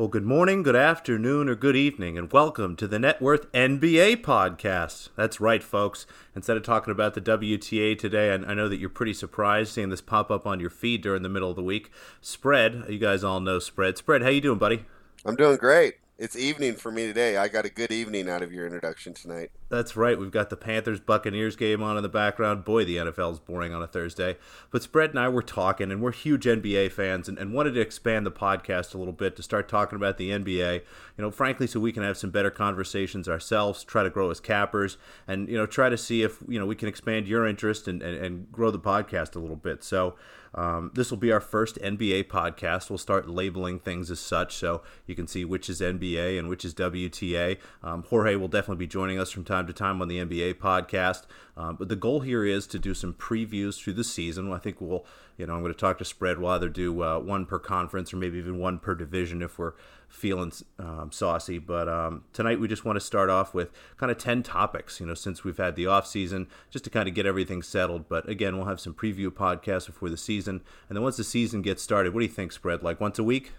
[0.00, 4.22] Well, good morning, good afternoon, or good evening, and welcome to the Net Worth NBA
[4.22, 5.10] podcast.
[5.14, 6.06] That's right, folks.
[6.34, 10.00] Instead of talking about the WTA today, I know that you're pretty surprised seeing this
[10.00, 11.90] pop up on your feed during the middle of the week.
[12.22, 13.98] Spread, you guys all know Spread.
[13.98, 14.86] Spread, how you doing, buddy?
[15.26, 17.38] I'm doing great it's evening for me today.
[17.38, 19.50] I got a good evening out of your introduction tonight.
[19.70, 20.18] That's right.
[20.18, 22.62] We've got the Panthers Buccaneers game on in the background.
[22.62, 24.36] Boy, the NFL is boring on a Thursday.
[24.70, 27.80] But Spread and I were talking, and we're huge NBA fans, and, and wanted to
[27.80, 30.74] expand the podcast a little bit to start talking about the NBA.
[31.16, 34.40] You know, frankly, so we can have some better conversations ourselves, try to grow as
[34.40, 37.88] cappers, and you know, try to see if you know we can expand your interest
[37.88, 39.82] and, and, and grow the podcast a little bit.
[39.82, 40.16] So.
[40.54, 42.90] Um, this will be our first NBA podcast.
[42.90, 46.64] We'll start labeling things as such so you can see which is NBA and which
[46.64, 47.58] is WTA.
[47.82, 51.24] Um, Jorge will definitely be joining us from time to time on the NBA podcast.
[51.56, 54.52] Um, but the goal here is to do some previews through the season.
[54.52, 55.04] I think we'll,
[55.36, 56.38] you know, I'm going to talk to Spread.
[56.38, 59.74] We'll either do uh, one per conference or maybe even one per division if we're
[60.10, 61.58] feeling um, saucy.
[61.58, 65.06] But um, tonight we just want to start off with kind of 10 topics, you
[65.06, 68.08] know, since we've had the off season, just to kind of get everything settled.
[68.08, 70.62] But again, we'll have some preview podcasts before the season.
[70.88, 72.82] And then once the season gets started, what do you think, Spread?
[72.82, 73.52] Like once a week?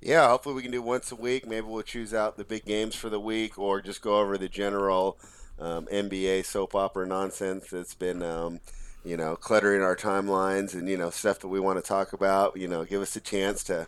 [0.00, 1.46] Yeah, hopefully we can do once a week.
[1.46, 4.48] Maybe we'll choose out the big games for the week or just go over the
[4.48, 5.18] general
[5.58, 8.22] um, NBA soap opera nonsense that's been.
[8.22, 8.60] Um,
[9.04, 12.56] you know, cluttering our timelines and you know stuff that we want to talk about.
[12.56, 13.86] You know, give us a chance to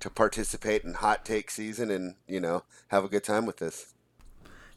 [0.00, 3.94] to participate in hot take season and you know have a good time with this.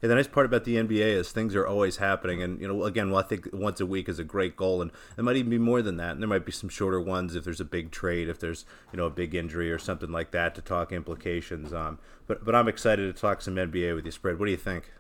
[0.02, 2.86] Yeah, the nice part about the NBA is things are always happening, and you know,
[2.86, 5.52] again, well, I think once a week is a great goal, and it might even
[5.52, 6.14] be more than that.
[6.14, 8.98] And there might be some shorter ones if there's a big trade, if there's you
[8.98, 11.72] know a big injury or something like that to talk implications.
[11.72, 14.40] Um, but but I'm excited to talk some NBA with you, spread.
[14.40, 14.92] What do you think?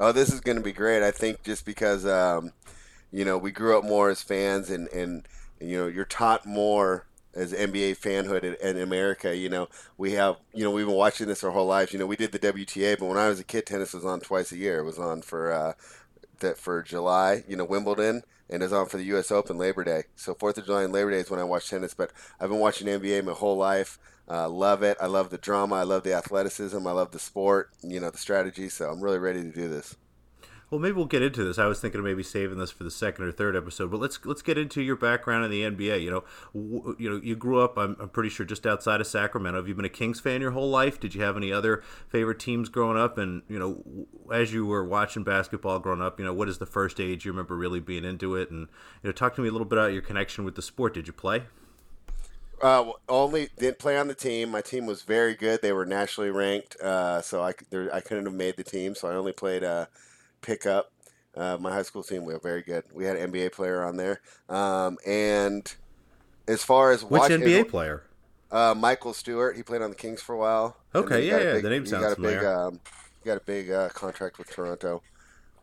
[0.00, 1.04] Oh, this is going to be great.
[1.04, 2.52] I think just because um,
[3.12, 5.28] you know we grew up more as fans, and and
[5.60, 9.36] you know you're taught more as NBA fanhood in, in, America.
[9.36, 9.68] You know,
[9.98, 11.92] we have, you know, we've been watching this our whole lives.
[11.92, 14.20] You know, we did the WTA, but when I was a kid, tennis was on
[14.20, 14.78] twice a year.
[14.78, 15.72] It was on for uh,
[16.40, 19.30] that for July, you know, Wimbledon, and it was on for the U.S.
[19.30, 20.04] Open Labor Day.
[20.16, 21.94] So Fourth of July and Labor Day is when I watch tennis.
[21.94, 23.98] But I've been watching NBA my whole life.
[24.28, 24.96] Uh, love it.
[25.00, 25.76] I love the drama.
[25.76, 26.86] I love the athleticism.
[26.86, 27.70] I love the sport.
[27.82, 28.68] You know, the strategy.
[28.68, 29.96] So I'm really ready to do this.
[30.74, 31.56] Well, maybe we'll get into this.
[31.56, 34.18] I was thinking of maybe saving this for the second or third episode, but let's
[34.24, 36.02] let's get into your background in the NBA.
[36.02, 37.78] You know, w- you know, you grew up.
[37.78, 39.60] I'm, I'm pretty sure just outside of Sacramento.
[39.60, 40.98] Have you been a Kings fan your whole life?
[40.98, 43.18] Did you have any other favorite teams growing up?
[43.18, 46.66] And you know, as you were watching basketball growing up, you know, what is the
[46.66, 48.50] first age you remember really being into it?
[48.50, 48.62] And
[49.04, 50.94] you know, talk to me a little bit about your connection with the sport.
[50.94, 51.44] Did you play?
[52.60, 54.50] Uh, only didn't play on the team.
[54.50, 55.62] My team was very good.
[55.62, 58.96] They were nationally ranked, uh, so I there, I couldn't have made the team.
[58.96, 59.62] So I only played.
[59.62, 59.86] Uh,
[60.44, 60.92] pickup.
[61.36, 62.84] Uh, my high school team, we were very good.
[62.92, 64.20] We had an NBA player on there.
[64.48, 65.74] Um, and
[66.46, 68.04] as far as which watching, NBA player?
[68.50, 69.56] Uh, Michael Stewart.
[69.56, 70.76] He played on the Kings for a while.
[70.94, 71.52] Okay, yeah, yeah.
[71.54, 72.38] Big, the name sounds got familiar.
[72.38, 72.80] Big, um,
[73.22, 75.02] he got a big uh, contract with Toronto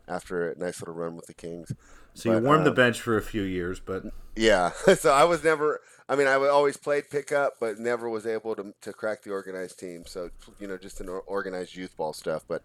[0.08, 1.72] after a nice little run with the Kings.
[2.14, 4.04] So but, you warmed um, the bench for a few years, but
[4.36, 4.70] yeah.
[4.98, 5.80] so I was never.
[6.08, 9.78] I mean, I always played pickup, but never was able to to crack the organized
[9.78, 10.04] team.
[10.06, 12.44] So you know, just an organized youth ball stuff.
[12.46, 12.64] But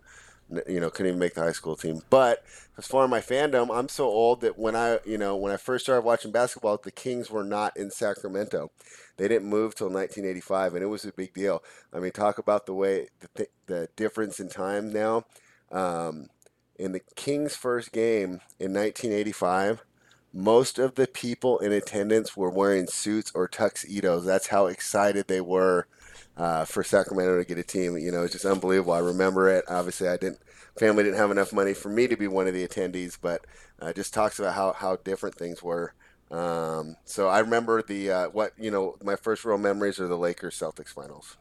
[0.68, 2.02] you know, couldn't even make the high school team.
[2.10, 2.44] But
[2.78, 5.58] as far as my fandom, I'm so old that when I, you know, when I
[5.58, 8.72] first started watching basketball, the Kings were not in Sacramento.
[9.18, 11.64] They didn't move till 1985, and it was a big deal.
[11.94, 15.26] I mean, talk about the way the, th- the difference in time now.
[15.72, 16.28] Um,
[16.78, 19.84] in the Kings' first game in 1985,
[20.32, 24.26] most of the people in attendance were wearing suits or tuxedos.
[24.26, 25.88] That's how excited they were
[26.38, 27.98] uh, for Sacramento to get a team.
[27.98, 28.94] You know, it's just unbelievable.
[28.94, 29.66] I remember it.
[29.68, 30.40] Obviously, I didn't.
[30.78, 33.44] Family didn't have enough money for me to be one of the attendees, but
[33.82, 35.94] uh, just talks about how how different things were.
[36.30, 38.98] Um, so I remember the uh, what you know.
[39.04, 41.38] My first real memories are the Lakers Celtics finals.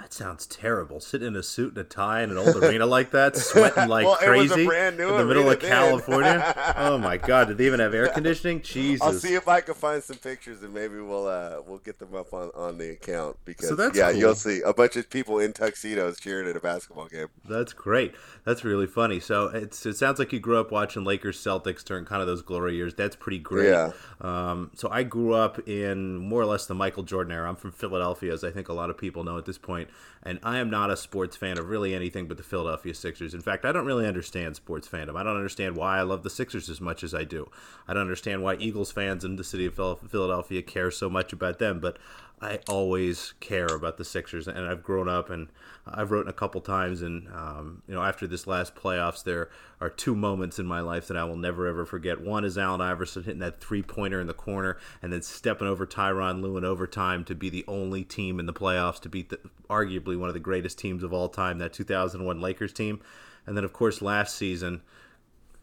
[0.00, 0.98] That sounds terrible.
[0.98, 4.06] Sitting in a suit and a tie in an old arena like that, sweating like
[4.06, 6.54] well, crazy in the middle of California.
[6.76, 7.48] oh my god!
[7.48, 8.62] Did they even have air conditioning?
[8.62, 9.02] Jesus!
[9.02, 12.14] I'll see if I can find some pictures and maybe we'll uh, we'll get them
[12.14, 14.18] up on, on the account because so yeah, cool.
[14.18, 17.28] you'll see a bunch of people in tuxedos cheering at a basketball game.
[17.46, 18.14] That's great.
[18.46, 19.20] That's really funny.
[19.20, 22.40] So it's it sounds like you grew up watching Lakers Celtics during kind of those
[22.40, 22.94] glory years.
[22.94, 23.68] That's pretty great.
[23.68, 23.92] Yeah.
[24.22, 27.46] Um, so I grew up in more or less the Michael Jordan era.
[27.46, 29.89] I'm from Philadelphia, as I think a lot of people know at this point
[30.22, 33.32] and I am not a sports fan of really anything but the Philadelphia Sixers.
[33.32, 35.16] In fact, I don't really understand sports fandom.
[35.16, 37.50] I don't understand why I love the Sixers as much as I do.
[37.88, 41.58] I don't understand why Eagles fans in the city of Philadelphia care so much about
[41.58, 41.80] them.
[41.80, 41.98] But
[42.42, 45.48] I always care about the Sixers, and I've grown up and
[45.86, 49.90] I've written a couple times, and um, you know, after this last playoffs, there are
[49.90, 52.20] two moments in my life that I will never ever forget.
[52.20, 55.86] One is Allen Iverson hitting that three pointer in the corner, and then stepping over
[55.86, 59.38] Tyronn Lue in overtime to be the only team in the playoffs to beat the,
[59.68, 63.00] arguably one of the greatest teams of all time, that 2001 Lakers team,
[63.46, 64.80] and then of course last season,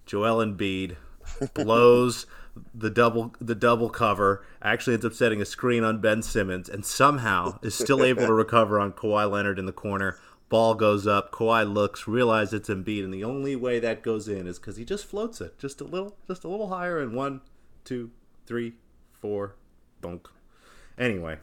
[0.05, 0.95] Joel Embiid
[1.55, 2.27] blows
[2.73, 6.85] the double the double cover actually ends up setting a screen on Ben Simmons and
[6.85, 10.17] somehow is still able to recover on Kawhi Leonard in the corner.
[10.49, 11.31] Ball goes up.
[11.31, 14.85] Kawhi looks, realizes it's Embiid, and the only way that goes in is because he
[14.85, 16.99] just floats it just a little, just a little higher.
[16.99, 17.41] And one,
[17.83, 18.11] two,
[18.45, 18.75] three,
[19.19, 19.55] four,
[19.99, 20.29] bunk.
[20.97, 21.37] Anyway,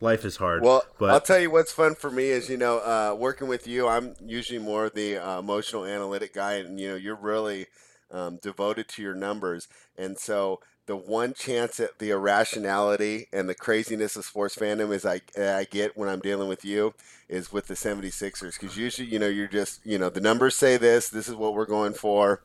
[0.00, 0.62] life is hard.
[0.62, 3.66] Well, but I'll tell you what's fun for me is you know uh, working with
[3.66, 3.86] you.
[3.86, 7.66] I'm usually more the uh, emotional analytic guy, and you know you're really
[8.10, 9.68] um, devoted to your numbers.
[9.96, 15.04] And so the one chance at the irrationality and the craziness of sports fandom is
[15.04, 16.94] I, I get when I'm dealing with you
[17.28, 18.58] is with the 76ers.
[18.60, 21.54] Because usually, you know, you're just, you know, the numbers say this, this is what
[21.54, 22.42] we're going for,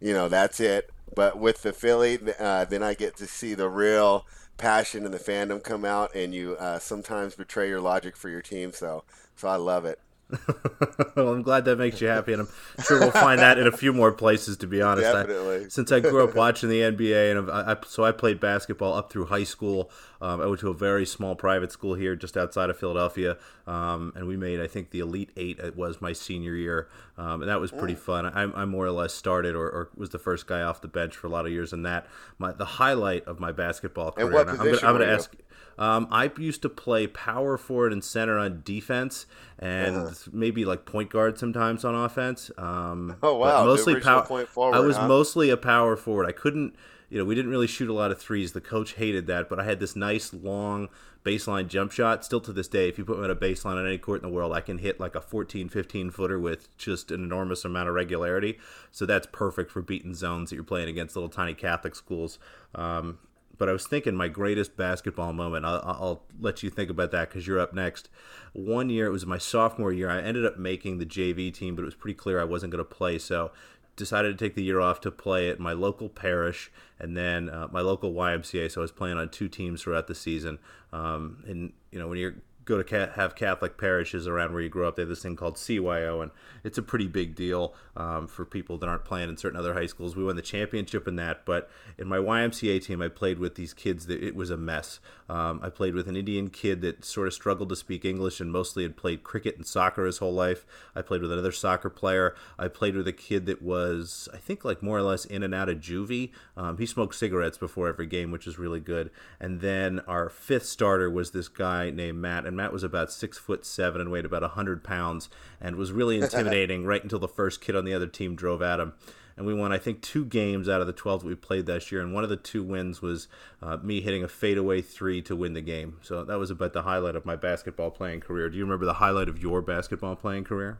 [0.00, 0.90] you know, that's it.
[1.14, 4.24] But with the Philly, uh, then I get to see the real
[4.56, 8.40] passion and the fandom come out, and you uh, sometimes betray your logic for your
[8.40, 8.72] team.
[8.72, 9.04] So,
[9.36, 9.98] so I love it.
[11.16, 13.72] well, I'm glad that makes you happy, and I'm sure we'll find that in a
[13.72, 14.56] few more places.
[14.58, 15.66] To be honest, Definitely.
[15.66, 18.94] I, since I grew up watching the NBA, and I, I, so I played basketball
[18.94, 19.90] up through high school.
[20.20, 23.36] Um, I went to a very small private school here, just outside of Philadelphia,
[23.66, 25.58] um, and we made I think the Elite Eight.
[25.58, 26.88] It was my senior year,
[27.18, 27.98] um, and that was pretty mm.
[27.98, 28.26] fun.
[28.26, 31.16] I, I, more or less started or, or, was the first guy off the bench
[31.16, 32.06] for a lot of years in that.
[32.38, 34.26] My the highlight of my basketball career.
[34.26, 35.34] And what position I'm going to ask.
[35.78, 39.26] Um, I used to play power forward and center on defense,
[39.58, 40.30] and uh-huh.
[40.32, 42.50] maybe like point guard sometimes on offense.
[42.58, 43.64] Um, oh wow!
[43.64, 44.24] Mostly power.
[44.46, 45.08] Forward, I was huh?
[45.08, 46.26] mostly a power forward.
[46.26, 46.74] I couldn't.
[47.08, 48.52] You know, we didn't really shoot a lot of threes.
[48.52, 50.88] The coach hated that, but I had this nice long
[51.24, 52.24] baseline jump shot.
[52.24, 54.28] Still to this day, if you put me on a baseline on any court in
[54.28, 57.88] the world, I can hit like a 14, 15 footer with just an enormous amount
[57.88, 58.58] of regularity.
[58.90, 62.38] So that's perfect for beating zones that you're playing against little tiny Catholic schools.
[62.74, 63.18] Um,
[63.62, 65.64] but I was thinking my greatest basketball moment.
[65.64, 68.08] I'll, I'll let you think about that because you're up next.
[68.54, 70.10] One year, it was my sophomore year.
[70.10, 72.84] I ended up making the JV team, but it was pretty clear I wasn't going
[72.84, 73.18] to play.
[73.18, 73.52] So
[73.94, 77.68] decided to take the year off to play at my local parish and then uh,
[77.70, 78.68] my local YMCA.
[78.68, 80.58] So I was playing on two teams throughout the season.
[80.92, 84.86] Um, and you know when you're go to have Catholic parishes around where you grew
[84.86, 84.96] up.
[84.96, 86.30] They have this thing called CYO, and
[86.64, 89.86] it's a pretty big deal um, for people that aren't playing in certain other high
[89.86, 90.14] schools.
[90.14, 93.74] We won the championship in that, but in my YMCA team, I played with these
[93.74, 95.00] kids that it was a mess.
[95.32, 98.52] Um, I played with an Indian kid that sort of struggled to speak English and
[98.52, 100.66] mostly had played cricket and soccer his whole life.
[100.94, 102.34] I played with another soccer player.
[102.58, 105.54] I played with a kid that was, I think, like more or less in and
[105.54, 106.32] out of juvie.
[106.54, 109.10] Um, he smoked cigarettes before every game, which is really good.
[109.40, 113.38] And then our fifth starter was this guy named Matt and Matt was about six
[113.38, 115.30] foot seven and weighed about hundred pounds,
[115.62, 118.80] and was really intimidating right until the first kid on the other team drove at
[118.80, 118.92] him.
[119.36, 121.90] And we won, I think, two games out of the 12 that we played this
[121.90, 122.00] year.
[122.00, 123.28] And one of the two wins was
[123.62, 125.98] uh, me hitting a fadeaway three to win the game.
[126.02, 128.48] So that was about the highlight of my basketball playing career.
[128.50, 130.78] Do you remember the highlight of your basketball playing career?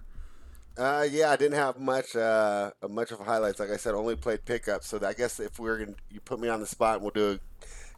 [0.76, 3.60] Uh, yeah, I didn't have much, uh, much of highlights.
[3.60, 4.84] Like I said, only played pickup.
[4.84, 7.10] So I guess if we are gonna, you put me on the spot, and we'll
[7.10, 7.38] do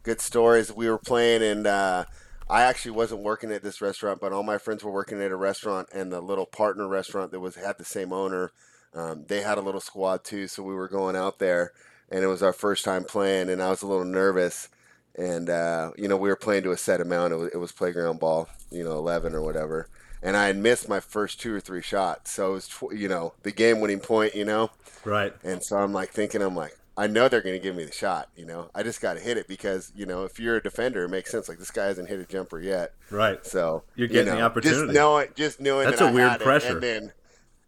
[0.03, 0.73] good stories.
[0.73, 2.05] We were playing, and uh,
[2.49, 5.37] I actually wasn't working at this restaurant, but all my friends were working at a
[5.37, 8.53] restaurant, and the little partner restaurant that was had the same owner,
[8.95, 10.47] um, they had a little squad too.
[10.49, 11.73] So we were going out there,
[12.11, 14.69] and it was our first time playing, and I was a little nervous,
[15.17, 17.33] and uh, you know we were playing to a set amount.
[17.33, 19.89] It was, it was playground ball, you know, eleven or whatever,
[20.23, 22.31] and I had missed my first two or three shots.
[22.31, 24.71] So it was, you know, the game-winning point, you know,
[25.05, 25.33] right.
[25.43, 27.93] And so I'm like thinking, I'm like, I know they're going to give me the
[27.93, 28.29] shot.
[28.37, 31.05] You know, I just got to hit it because you know if you're a defender,
[31.05, 31.49] it makes sense.
[31.49, 33.45] Like this guy hasn't hit a jumper yet, right?
[33.45, 34.81] So you're getting you know, the opportunity.
[34.87, 36.69] Just knowing, just knowing that's that a weird pressure.
[36.69, 37.13] It, and then,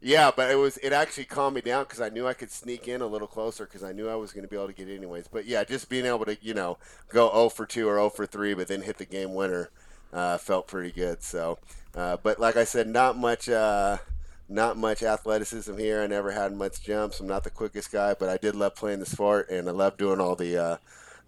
[0.00, 2.87] yeah, but it was it actually calmed me down because I knew I could sneak
[2.87, 4.88] in a little closer because I knew I was going to be able to get
[4.88, 5.29] anyways.
[5.29, 8.26] But yeah, just being able to you know go 0 for 2 or 0 for
[8.26, 9.71] 3, but then hit the game winner
[10.12, 11.23] uh, felt pretty good.
[11.23, 11.59] So,
[11.95, 13.49] uh, but like I said, not much.
[13.49, 13.99] Uh,
[14.49, 16.00] not much athleticism here.
[16.00, 17.19] I never had much jumps.
[17.19, 19.97] I'm not the quickest guy, but I did love playing the sport, and I love
[19.97, 20.76] doing all the uh,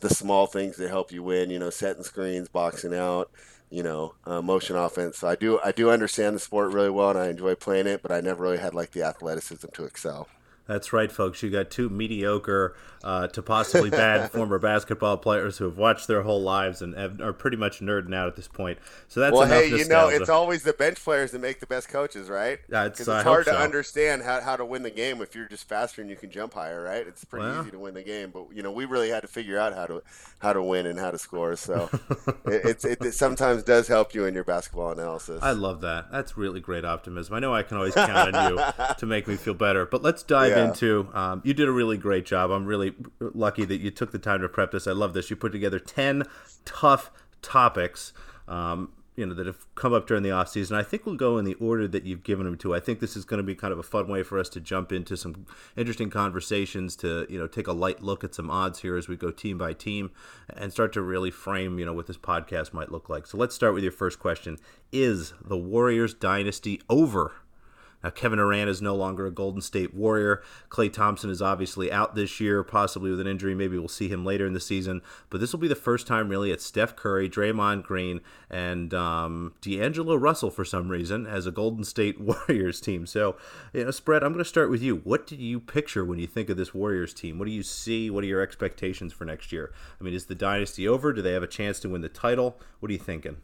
[0.00, 1.50] the small things that help you win.
[1.50, 3.30] You know, setting screens, boxing out,
[3.70, 5.18] you know, uh, motion offense.
[5.18, 8.02] So I do I do understand the sport really well, and I enjoy playing it,
[8.02, 10.28] but I never really had like the athleticism to excel.
[10.68, 11.42] That's right, folks.
[11.42, 16.22] You got two mediocre uh, to possibly bad former basketball players who have watched their
[16.22, 18.78] whole lives and have, are pretty much nerding out at this point.
[19.08, 21.88] So that's well, hey, you know, it's always the bench players that make the best
[21.88, 22.58] coaches, right?
[22.70, 23.56] Yeah, it's, it's I hard to so.
[23.56, 26.52] understand how, how to win the game if you're just faster and you can jump
[26.52, 27.06] higher, right?
[27.06, 29.28] It's pretty well, easy to win the game, but you know, we really had to
[29.28, 30.02] figure out how to
[30.40, 31.56] how to win and how to score.
[31.56, 31.88] So
[32.44, 35.42] it, it, it sometimes does help you in your basketball analysis.
[35.42, 36.12] I love that.
[36.12, 37.34] That's really great optimism.
[37.34, 38.60] I know I can always count on you
[38.98, 39.86] to make me feel better.
[39.86, 40.57] But let's dive yeah.
[40.64, 41.08] Into.
[41.12, 42.50] Um, you did a really great job.
[42.50, 44.86] I'm really lucky that you took the time to prep this.
[44.86, 45.30] I love this.
[45.30, 46.24] You put together ten
[46.64, 47.10] tough
[47.42, 48.12] topics.
[48.46, 50.76] Um, you know that have come up during the off season.
[50.76, 52.72] I think we'll go in the order that you've given them to.
[52.72, 54.60] I think this is going to be kind of a fun way for us to
[54.60, 55.44] jump into some
[55.76, 59.16] interesting conversations to you know take a light look at some odds here as we
[59.16, 60.12] go team by team
[60.56, 63.26] and start to really frame you know what this podcast might look like.
[63.26, 64.56] So let's start with your first question:
[64.92, 67.32] Is the Warriors dynasty over?
[68.02, 70.42] Now, Kevin Durant is no longer a Golden State Warrior.
[70.68, 73.54] Klay Thompson is obviously out this year, possibly with an injury.
[73.54, 75.02] Maybe we'll see him later in the season.
[75.30, 79.54] But this will be the first time, really, at Steph Curry, Draymond Green, and um,
[79.60, 83.06] D'Angelo Russell for some reason as a Golden State Warriors team.
[83.06, 83.36] So,
[83.72, 84.96] you know, Spread, I'm going to start with you.
[84.96, 87.38] What do you picture when you think of this Warriors team?
[87.38, 88.10] What do you see?
[88.10, 89.72] What are your expectations for next year?
[90.00, 91.12] I mean, is the dynasty over?
[91.12, 92.60] Do they have a chance to win the title?
[92.78, 93.38] What are you thinking?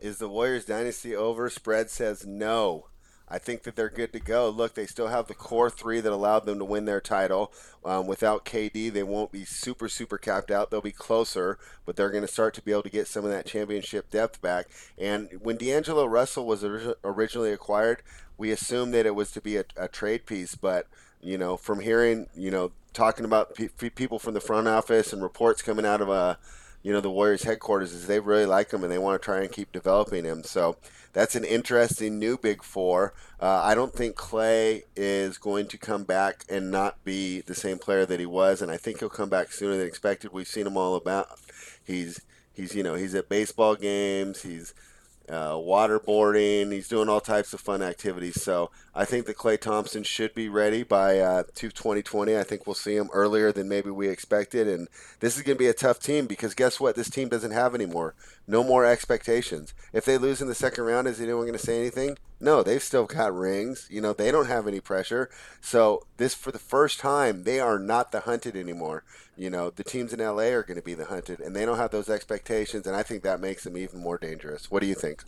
[0.00, 1.50] Is the Warriors dynasty over?
[1.50, 2.86] Spread says no.
[3.30, 4.48] I think that they're good to go.
[4.48, 7.52] Look, they still have the core three that allowed them to win their title.
[7.84, 10.70] Um, without KD, they won't be super, super capped out.
[10.70, 13.30] They'll be closer, but they're going to start to be able to get some of
[13.30, 14.68] that championship depth back.
[14.96, 16.64] And when D'Angelo Russell was
[17.04, 18.02] originally acquired,
[18.38, 20.54] we assumed that it was to be a, a trade piece.
[20.54, 20.86] But,
[21.20, 25.22] you know, from hearing, you know, talking about pe- people from the front office and
[25.22, 26.34] reports coming out of a, uh,
[26.88, 29.42] you know, the Warriors headquarters is they really like him and they want to try
[29.42, 30.42] and keep developing him.
[30.42, 30.78] So
[31.12, 33.12] that's an interesting new big four.
[33.38, 37.78] Uh, I don't think Klay is going to come back and not be the same
[37.78, 40.32] player that he was, and I think he'll come back sooner than expected.
[40.32, 41.38] We've seen him all about.
[41.84, 42.22] He's
[42.54, 44.40] he's you know he's at baseball games.
[44.40, 44.72] He's
[45.28, 46.72] uh, waterboarding.
[46.72, 48.42] He's doing all types of fun activities.
[48.42, 52.36] So I think that Klay Thompson should be ready by uh, 2020.
[52.36, 54.66] I think we'll see him earlier than maybe we expected.
[54.66, 54.88] And
[55.20, 56.96] this is going to be a tough team because guess what?
[56.96, 58.16] This team doesn't have anymore.
[58.48, 59.72] No more expectations.
[59.92, 62.18] If they lose in the second round, is anyone going to say anything?
[62.40, 63.86] No, they've still got rings.
[63.88, 65.30] You know, they don't have any pressure.
[65.60, 69.04] So this, for the first time, they are not the hunted anymore.
[69.36, 71.78] You know, the teams in LA are going to be the hunted, and they don't
[71.78, 72.84] have those expectations.
[72.84, 74.72] And I think that makes them even more dangerous.
[74.72, 75.22] What do you think?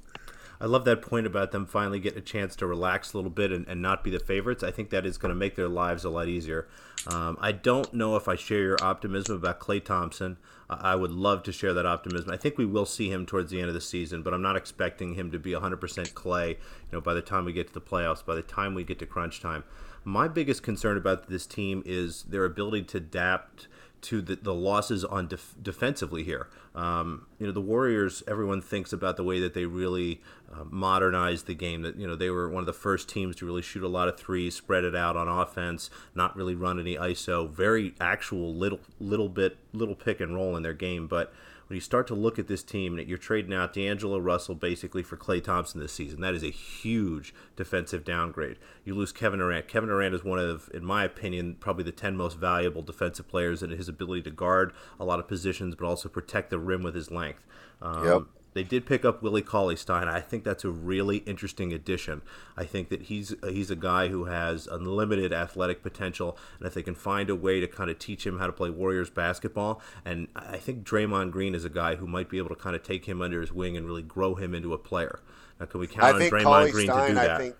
[0.61, 3.51] I love that point about them finally getting a chance to relax a little bit
[3.51, 4.63] and, and not be the favorites.
[4.63, 6.69] I think that is going to make their lives a lot easier.
[7.07, 10.37] Um, I don't know if I share your optimism about Klay Thompson.
[10.69, 12.31] I would love to share that optimism.
[12.31, 14.57] I think we will see him towards the end of the season, but I'm not
[14.57, 15.79] expecting him to be 100%
[16.13, 16.51] Klay.
[16.51, 16.57] You
[16.93, 19.07] know, by the time we get to the playoffs, by the time we get to
[19.07, 19.65] crunch time,
[20.05, 23.67] my biggest concern about this team is their ability to adapt
[24.03, 26.49] to the, the losses on def- defensively here.
[26.75, 30.21] Um, you know, the Warriors, everyone thinks about the way that they really
[30.53, 31.83] uh, modernized the game.
[31.83, 34.09] That, you know, they were one of the first teams to really shoot a lot
[34.09, 38.81] of threes, spread it out on offense, not really run any ISO, very actual little,
[38.99, 41.07] little bit, little pick and roll in their game.
[41.07, 41.33] But
[41.71, 45.05] when you start to look at this team, and you're trading out D'Angelo Russell basically
[45.05, 46.21] for Klay Thompson this season.
[46.21, 48.57] That is a huge defensive downgrade.
[48.85, 49.69] You lose Kevin Durant.
[49.69, 53.63] Kevin Durant is one of, in my opinion, probably the 10 most valuable defensive players
[53.63, 56.97] in his ability to guard a lot of positions, but also protect the rim with
[56.97, 57.47] his length.
[57.81, 58.23] Um, yep.
[58.53, 60.09] They did pick up Willie Cauley Stein.
[60.09, 62.23] I think that's a really interesting addition.
[62.57, 66.83] I think that he's he's a guy who has unlimited athletic potential, and if they
[66.83, 70.29] can find a way to kind of teach him how to play Warriors basketball, and
[70.35, 73.07] I think Draymond Green is a guy who might be able to kind of take
[73.07, 75.21] him under his wing and really grow him into a player.
[75.59, 77.31] Now, can we count I on Draymond Cauley Green Stein, to do that?
[77.31, 77.57] I think,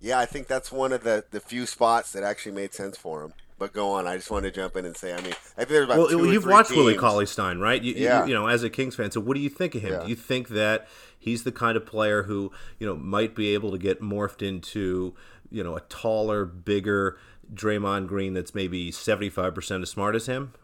[0.00, 3.22] yeah, I think that's one of the the few spots that actually made sense for
[3.24, 3.34] him.
[3.60, 4.06] But go on.
[4.06, 5.12] I just wanted to jump in and say.
[5.12, 6.78] I mean, I think there's about well, you've watched teams.
[6.78, 7.80] Willie Cauley Stein, right?
[7.80, 8.22] You, yeah.
[8.22, 9.92] You, you, know, as a Kings fan, so what do you think of him?
[9.92, 10.02] Yeah.
[10.04, 10.88] Do you think that
[11.18, 15.14] he's the kind of player who you know might be able to get morphed into
[15.50, 17.18] you know a taller, bigger
[17.52, 20.54] Draymond Green that's maybe seventy five percent as smart as him?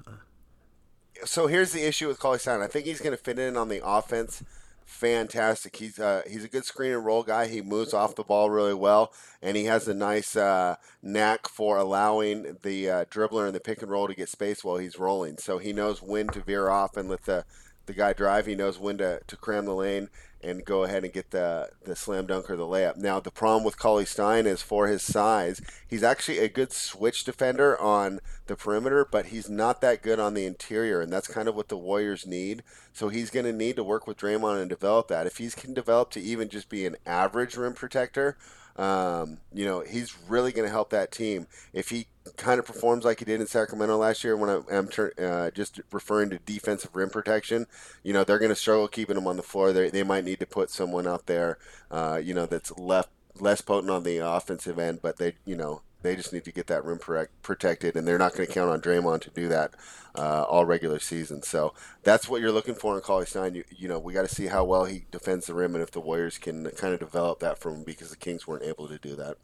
[1.26, 2.62] So here's the issue with Cauley Stein.
[2.62, 4.42] I think he's going to fit in on the offense
[4.86, 5.76] fantastic.
[5.76, 7.46] He's uh, he's a good screen and roll guy.
[7.48, 9.12] He moves off the ball really well,
[9.42, 13.82] and he has a nice uh, knack for allowing the uh, dribbler in the pick
[13.82, 15.36] and roll to get space while he's rolling.
[15.38, 17.44] So he knows when to veer off and let the
[17.86, 18.46] the guy drive.
[18.46, 20.08] He knows when to, to cram the lane.
[20.42, 22.96] and go ahead and get the the slam dunk or the layup.
[22.96, 27.24] Now the problem with Cauley Stein is for his size, he's actually a good switch
[27.24, 31.48] defender on the perimeter, but he's not that good on the interior, and that's kind
[31.48, 32.62] of what the Warriors need.
[32.92, 35.26] So he's going to need to work with Draymond and develop that.
[35.26, 38.36] If he can develop to even just be an average rim protector,
[38.76, 41.46] um, you know, he's really going to help that team.
[41.72, 42.06] If he
[42.36, 45.80] kind of performs like he did in Sacramento last year, when I, am uh, just
[45.92, 47.66] referring to defensive rim protection,
[48.02, 49.72] you know, they're going to struggle keeping him on the floor.
[49.72, 51.58] They, they might need to put someone out there,
[51.90, 55.82] uh, you know, that's left less potent on the offensive end, but they, you know,
[56.02, 56.98] they just need to get that rim
[57.42, 59.72] protected, and they're not going to count on Draymond to do that
[60.16, 61.42] uh, all regular season.
[61.42, 63.54] So that's what you're looking for in Cauley Stein.
[63.54, 65.90] You, you know, we got to see how well he defends the rim, and if
[65.90, 68.98] the Warriors can kind of develop that from him because the Kings weren't able to
[68.98, 69.36] do that.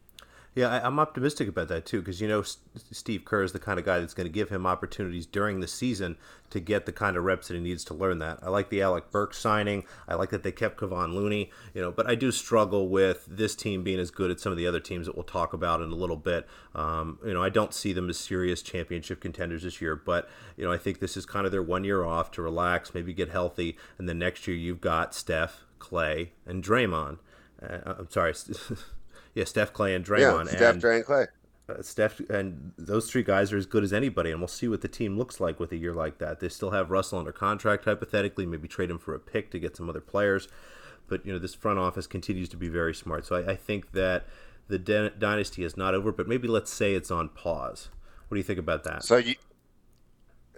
[0.55, 3.79] Yeah, I, am optimistic about that too because you know Steve Kerr is the kind
[3.79, 6.19] of guy that's going to give him opportunities during the season
[6.51, 8.39] to get the kind of reps that he needs to learn that.
[8.43, 9.85] I like the Alec Burks signing.
[10.07, 11.51] I like that they kept Kevon Looney.
[11.73, 14.59] You know, but I do struggle with this team being as good as some of
[14.59, 16.47] the other teams that we'll talk about in a little bit.
[16.75, 20.29] Um, you know, I don't see them as serious championship contenders this year, but
[20.59, 23.15] you know, I think this is kind of their one year off to relax, maybe
[23.15, 27.21] get healthy, and then next year you've got Steph, Klay, and Draymond.
[27.63, 28.35] Uh, I'm sorry.
[29.35, 30.47] Yeah, Steph, Klay, and Draymond.
[30.47, 31.27] Yeah, Steph, and, Dray, and Klay.
[31.69, 34.81] Uh, Steph and those three guys are as good as anybody, and we'll see what
[34.81, 36.41] the team looks like with a year like that.
[36.41, 39.77] They still have Russell under contract, hypothetically, maybe trade him for a pick to get
[39.77, 40.49] some other players.
[41.09, 43.27] But you know, this front office continues to be very smart.
[43.27, 44.27] So I, I think that
[44.69, 47.91] the de- dynasty is not over, but maybe let's say it's on pause.
[48.29, 49.05] What do you think about that?
[49.05, 49.35] So you,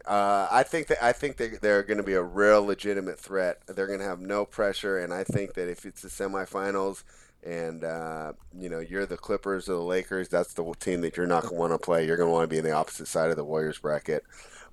[0.07, 3.61] uh, I think that I think that they're going to be a real legitimate threat.
[3.67, 7.05] They're going to have no pressure, and I think that if it's the semifinals
[7.45, 11.27] and uh, you know you're the Clippers or the Lakers, that's the team that you're
[11.27, 12.07] not going to want to play.
[12.07, 14.25] You're going to want to be in the opposite side of the Warriors bracket.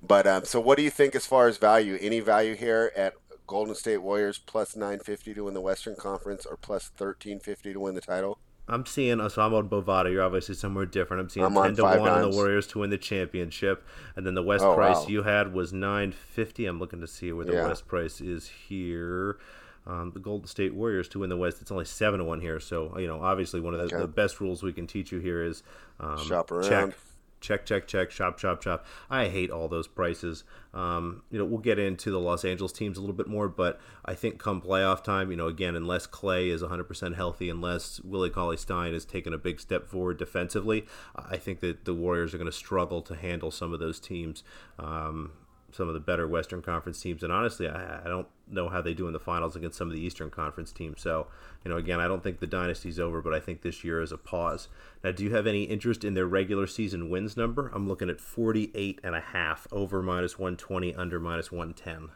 [0.02, 1.98] But um, so, what do you think as far as value?
[2.00, 3.14] Any value here at
[3.46, 7.94] Golden State Warriors plus 950 to win the Western Conference or plus 1350 to win
[7.94, 8.38] the title?
[8.68, 10.10] I'm seeing, so I'm on Bovada.
[10.10, 11.20] You're obviously somewhere different.
[11.20, 13.84] I'm seeing I'm 10 to 1 on the Warriors to win the championship.
[14.16, 15.06] And then the West oh, price wow.
[15.08, 17.66] you had was 950 I'm looking to see where the yeah.
[17.66, 19.38] West price is here
[19.86, 21.60] um, the Golden State Warriors to win the West.
[21.60, 24.02] It's only seven to one here, so you know obviously one of the, okay.
[24.02, 25.62] the best rules we can teach you here is
[26.00, 26.68] um, shop around.
[26.68, 26.94] Check,
[27.42, 28.86] check, check, check, shop, shop, shop.
[29.10, 30.44] I hate all those prices.
[30.72, 33.78] Um, you know, we'll get into the Los Angeles teams a little bit more, but
[34.04, 38.30] I think come playoff time, you know, again, unless Klay is 100% healthy, unless Willie
[38.30, 42.38] Cauley Stein has taken a big step forward defensively, I think that the Warriors are
[42.38, 44.44] going to struggle to handle some of those teams.
[44.78, 45.32] Um,
[45.72, 48.94] some of the better Western Conference teams, and honestly, I, I, don't know how they
[48.94, 51.00] do in the finals against some of the Eastern Conference teams.
[51.00, 51.26] So,
[51.64, 54.12] you know, again, I don't think the dynasty's over, but I think this year is
[54.12, 54.68] a pause.
[55.02, 57.70] Now, do you have any interest in their regular season wins number?
[57.74, 62.10] I'm looking at 48 and a half, over minus 120, under minus 110.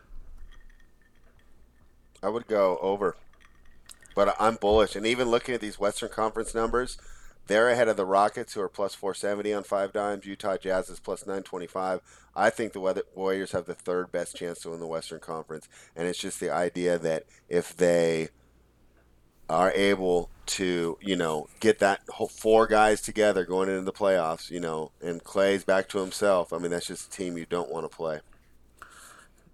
[2.23, 3.17] I would go over,
[4.15, 6.99] but I'm bullish, and even looking at these Western Conference numbers
[7.47, 10.27] they're ahead of the Rockets, who are plus 470 on five dimes.
[10.27, 12.01] Utah Jazz is plus 925.
[12.35, 16.07] I think the Warriors have the third best chance to win the Western Conference, and
[16.07, 18.29] it's just the idea that if they
[19.49, 24.61] are able to, you know, get that four guys together going into the playoffs, you
[24.61, 26.53] know, and Klay's back to himself.
[26.53, 28.21] I mean, that's just a team you don't want to play.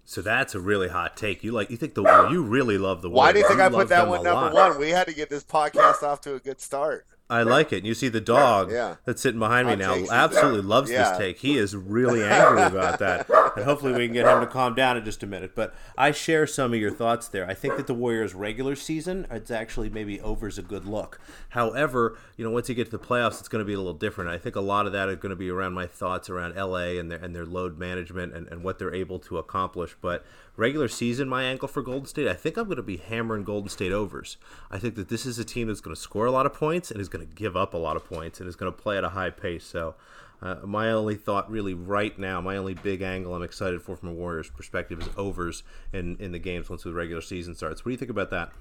[0.05, 1.43] So that's a really hot take.
[1.43, 3.09] You like you think the you really love the.
[3.09, 4.71] Why do you think you I put that one number lot.
[4.71, 4.79] one?
[4.79, 7.05] We had to get this podcast off to a good start.
[7.29, 7.77] I like it.
[7.77, 8.97] And you see the dog yeah.
[9.05, 11.09] that's sitting behind me now absolutely loves yeah.
[11.09, 11.39] this take.
[11.39, 13.27] He is really angry about that.
[13.55, 15.55] And hopefully we can get him to calm down in just a minute.
[15.55, 17.47] But I share some of your thoughts there.
[17.47, 21.19] I think that the Warriors regular season, it's actually maybe over is a good look.
[21.49, 23.93] However, you know, once you get to the playoffs, it's going to be a little
[23.93, 24.29] different.
[24.29, 26.99] I think a lot of that is going to be around my thoughts around LA
[26.99, 29.95] and their and their load management and, and what they're able to accomplish.
[30.01, 33.43] But regular season, my angle for Golden State, I think I'm going to be hammering
[33.43, 34.37] Golden State overs.
[34.69, 36.91] I think that this is a team that's going to score a lot of points
[36.91, 38.97] and is going to give up a lot of points and is going to play
[38.97, 39.65] at a high pace.
[39.65, 39.95] So,
[40.41, 44.09] uh, my only thought, really, right now, my only big angle I'm excited for from
[44.09, 45.63] a Warriors perspective is overs
[45.93, 47.85] in, in the games once the regular season starts.
[47.85, 48.51] What do you think about that?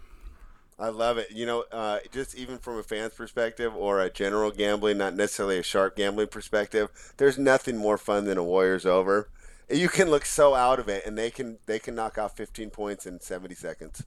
[0.78, 1.32] I love it.
[1.32, 5.58] You know, uh, just even from a fan's perspective or a general gambling, not necessarily
[5.58, 9.28] a sharp gambling perspective, there's nothing more fun than a Warriors over
[9.72, 12.70] you can look so out of it, and they can they can knock off 15
[12.70, 14.04] points in 70 seconds.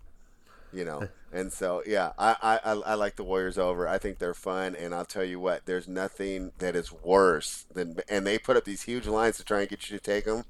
[0.73, 3.87] You know, and so yeah, I, I I like the Warriors over.
[3.87, 7.97] I think they're fun, and I'll tell you what, there's nothing that is worse than
[8.09, 10.43] and they put up these huge lines to try and get you to take them.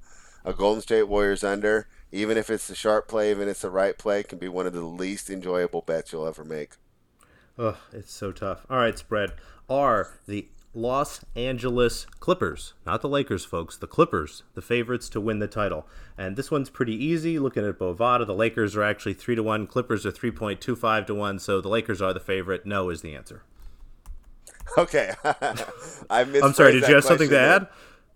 [0.43, 3.71] A Golden State Warriors under, even if it's a sharp play, even if it's the
[3.71, 6.73] right play, can be one of the least enjoyable bets you'll ever make.
[7.57, 8.65] Oh, it's so tough.
[8.69, 9.33] All right, spread.
[9.67, 13.77] Are the Los Angeles Clippers, not the Lakers, folks.
[13.77, 17.39] The Clippers, the favorites to win the title, and this one's pretty easy.
[17.39, 19.67] Looking at Bovada, the Lakers are actually three to one.
[19.67, 21.39] Clippers are three point two five to one.
[21.39, 22.65] So the Lakers are the favorite.
[22.65, 23.43] No is the answer.
[24.77, 25.55] Okay, I
[26.09, 26.73] I'm sorry.
[26.73, 27.67] Did you have something to add?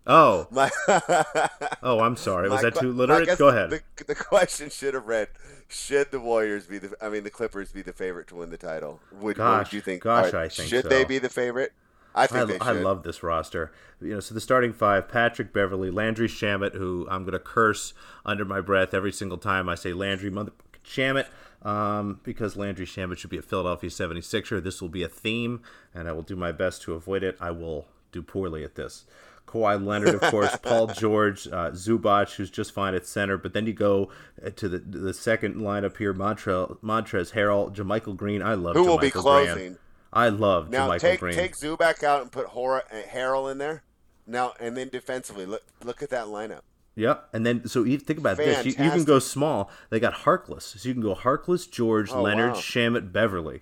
[0.06, 0.70] Oh, My
[1.82, 2.50] oh, I'm sorry.
[2.50, 3.38] Was that too literate?
[3.38, 3.70] Go ahead.
[3.70, 5.30] The, the question should have read:
[5.70, 6.94] Should the Warriors be the?
[7.02, 9.00] I mean, the Clippers be the favorite to win the title?
[9.22, 10.04] Would, gosh, would you think?
[10.04, 10.90] Gosh, right, I think should so.
[10.90, 11.72] they be the favorite?
[12.20, 13.72] I think I, I, love this roster.
[14.02, 17.94] You know, so the starting five: Patrick Beverley, Landry Shamet, who I'm going to curse
[18.26, 20.52] under my breath every single time I say Landry mother
[20.84, 21.28] Shamet,
[21.62, 24.64] um, because Landry Shamet should be a Philadelphia 76er.
[24.64, 25.62] This will be a theme,
[25.94, 27.38] and I will do my best to avoid it.
[27.40, 29.06] I will do poorly at this.
[29.50, 33.38] Kawhi Leonard, of course, Paul George, uh, Zubac, who's just fine at center.
[33.38, 34.10] But then you go
[34.46, 38.42] uh, to the the second lineup here: Montre, Montrezl Harrell, JaMychal Green.
[38.42, 38.76] I love.
[38.76, 39.56] Who JaMychal will be closing?
[39.56, 39.78] Green.
[40.12, 40.90] I love now.
[40.90, 41.36] JaMychal take Green.
[41.36, 43.84] take Zubac out and put Hora, and Harrell in there.
[44.26, 46.62] Now and then defensively, look look at that lineup.
[46.96, 48.66] Yep, and then so you think about Fantastic.
[48.66, 48.80] this.
[48.80, 49.72] You, you, can go small.
[49.90, 52.58] They got Harkless, so you can go Harkless, George, oh, Leonard, wow.
[52.58, 53.62] Shamet, Beverley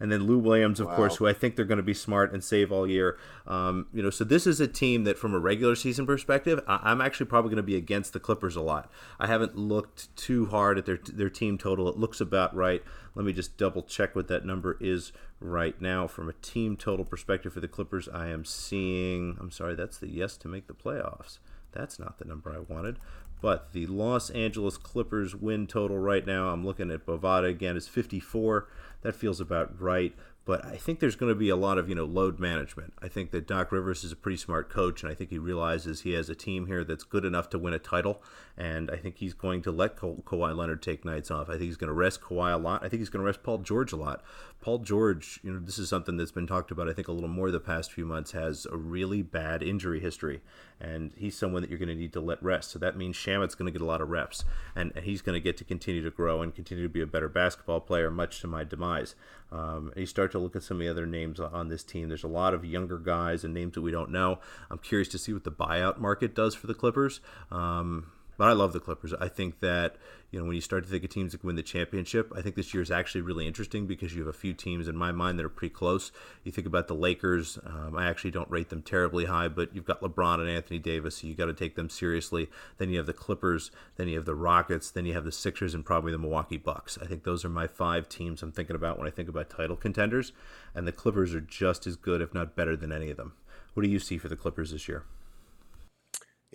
[0.00, 0.96] and then Lou Williams, of wow.
[0.96, 3.18] course, who I think they're going to be smart and save all year.
[3.46, 6.90] Um, you know, so this is a team that, from a regular season perspective, I-
[6.90, 8.90] am actually probably going to be against the Clippers a lot.
[9.18, 11.88] I haven't looked too hard at their their team total.
[11.88, 12.82] It looks about right.
[13.14, 17.04] Let me just double check what that number is right now from a team total
[17.04, 18.08] perspective for the Clippers.
[18.08, 19.36] I am seeing.
[19.40, 21.38] I'm sorry, that's the yes to make the playoffs.
[21.72, 22.98] That's not the number I wanted.
[23.40, 27.86] But the Los Angeles Clippers win total right now, I'm looking at Bovada again, is
[27.86, 28.66] 54
[29.04, 30.12] that feels about right.
[30.44, 32.92] But I think there's going to be a lot of you know load management.
[33.00, 36.00] I think that Doc Rivers is a pretty smart coach, and I think he realizes
[36.00, 38.22] he has a team here that's good enough to win a title.
[38.56, 41.48] And I think he's going to let Ka- Kawhi Leonard take nights off.
[41.48, 42.84] I think he's going to rest Kawhi a lot.
[42.84, 44.22] I think he's going to rest Paul George a lot.
[44.60, 46.88] Paul George, you know, this is something that's been talked about.
[46.88, 50.40] I think a little more the past few months has a really bad injury history,
[50.80, 52.70] and he's someone that you're going to need to let rest.
[52.70, 55.34] So that means Shamet's going to get a lot of reps, and, and he's going
[55.34, 58.40] to get to continue to grow and continue to be a better basketball player, much
[58.40, 59.16] to my demise.
[59.52, 62.08] Um, you start to look at some of the other names on this team.
[62.08, 64.38] There's a lot of younger guys and names that we don't know.
[64.70, 67.20] I'm curious to see what the buyout market does for the Clippers.
[67.50, 69.12] Um, but I love the Clippers.
[69.14, 69.96] I think that
[70.30, 72.42] you know when you start to think of teams that can win the championship, I
[72.42, 75.12] think this year is actually really interesting because you have a few teams in my
[75.12, 76.10] mind that are pretty close.
[76.42, 77.58] You think about the Lakers.
[77.64, 81.18] Um, I actually don't rate them terribly high, but you've got LeBron and Anthony Davis,
[81.18, 82.48] so you got to take them seriously.
[82.78, 83.70] Then you have the Clippers.
[83.96, 84.90] Then you have the Rockets.
[84.90, 86.98] Then you have the Sixers and probably the Milwaukee Bucks.
[87.00, 89.76] I think those are my five teams I'm thinking about when I think about title
[89.76, 90.32] contenders,
[90.74, 93.34] and the Clippers are just as good, if not better, than any of them.
[93.74, 95.04] What do you see for the Clippers this year?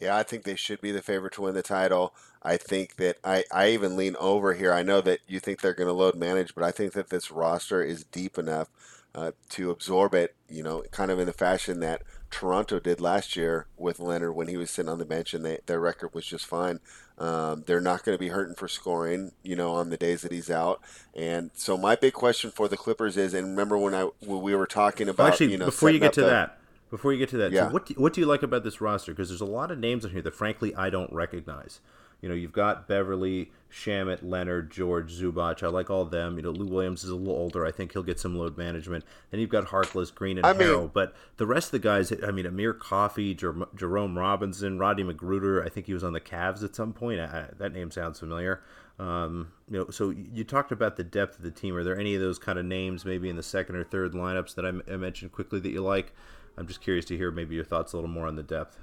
[0.02, 2.14] Yeah, I think they should be the favorite to win the title.
[2.42, 4.72] I think that I, I even lean over here.
[4.72, 7.32] I know that you think they're going to load manage, but I think that this
[7.32, 8.70] roster is deep enough
[9.14, 13.36] uh, to absorb it, you know, kind of in the fashion that Toronto did last
[13.36, 16.26] year with Leonard when he was sitting on the bench and they, their record was
[16.26, 16.80] just fine.
[17.18, 20.32] Um, they're not going to be hurting for scoring, you know, on the days that
[20.32, 20.80] he's out.
[21.14, 24.56] And so my big question for the Clippers is, and remember when I when we
[24.56, 26.59] were talking about, well, actually, you know, before you get to the, that,
[26.90, 27.68] before you get to that, yeah.
[27.68, 29.12] so what do, what do you like about this roster?
[29.12, 31.82] Because there's a lot of names in here that, frankly, I don't recognize.
[32.22, 35.64] You know, you've got Beverley, Shamet, Leonard, George, Zubac.
[35.64, 36.36] I like all of them.
[36.36, 37.66] You know, Lou Williams is a little older.
[37.66, 39.06] I think he'll get some load management.
[39.32, 40.82] Then you've got Harkless, Green, and I Harrell.
[40.82, 45.04] Mean, but the rest of the guys, I mean, Amir Coffey, Jer- Jerome Robinson, Roddy
[45.04, 45.66] McGruder.
[45.66, 47.22] I think he was on the Cavs at some point.
[47.22, 48.62] I, that name sounds familiar.
[49.00, 51.74] Um, you know, so you talked about the depth of the team.
[51.78, 54.56] Are there any of those kind of names, maybe in the second or third lineups
[54.56, 56.14] that I, I mentioned quickly that you like?
[56.60, 58.78] I'm just curious to hear maybe your thoughts a little more on the depth.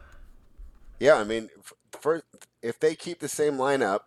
[0.98, 1.50] Yeah, I mean,
[2.00, 2.24] first,
[2.62, 4.00] if they keep the same lineup,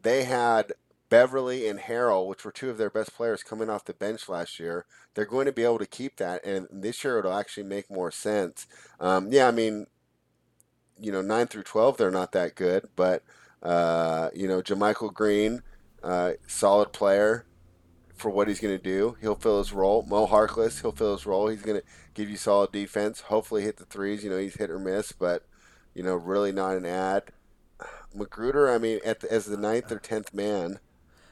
[0.00, 0.72] they had
[1.08, 4.60] Beverley and Harrell, which were two of their best players coming off the bench last
[4.60, 4.86] year.
[5.14, 8.12] They're going to be able to keep that, and this year it'll actually make more
[8.12, 8.68] sense.
[9.00, 9.86] Um, yeah, I mean,
[10.96, 13.24] you know, nine through twelve, they're not that good, but
[13.64, 15.62] uh, you know, JaMychal Green,
[16.04, 17.46] uh, solid player
[18.18, 19.16] for what he's going to do.
[19.20, 20.02] He'll fill his role.
[20.02, 21.48] Mo Harkless, he'll fill his role.
[21.48, 23.22] He's going to give you solid defense.
[23.22, 24.24] Hopefully, hit the threes.
[24.24, 25.46] You know, he's hit or miss, but
[25.94, 27.24] you know, really not an ad.
[28.16, 30.80] McGruder, I mean, the, as the ninth or tenth man.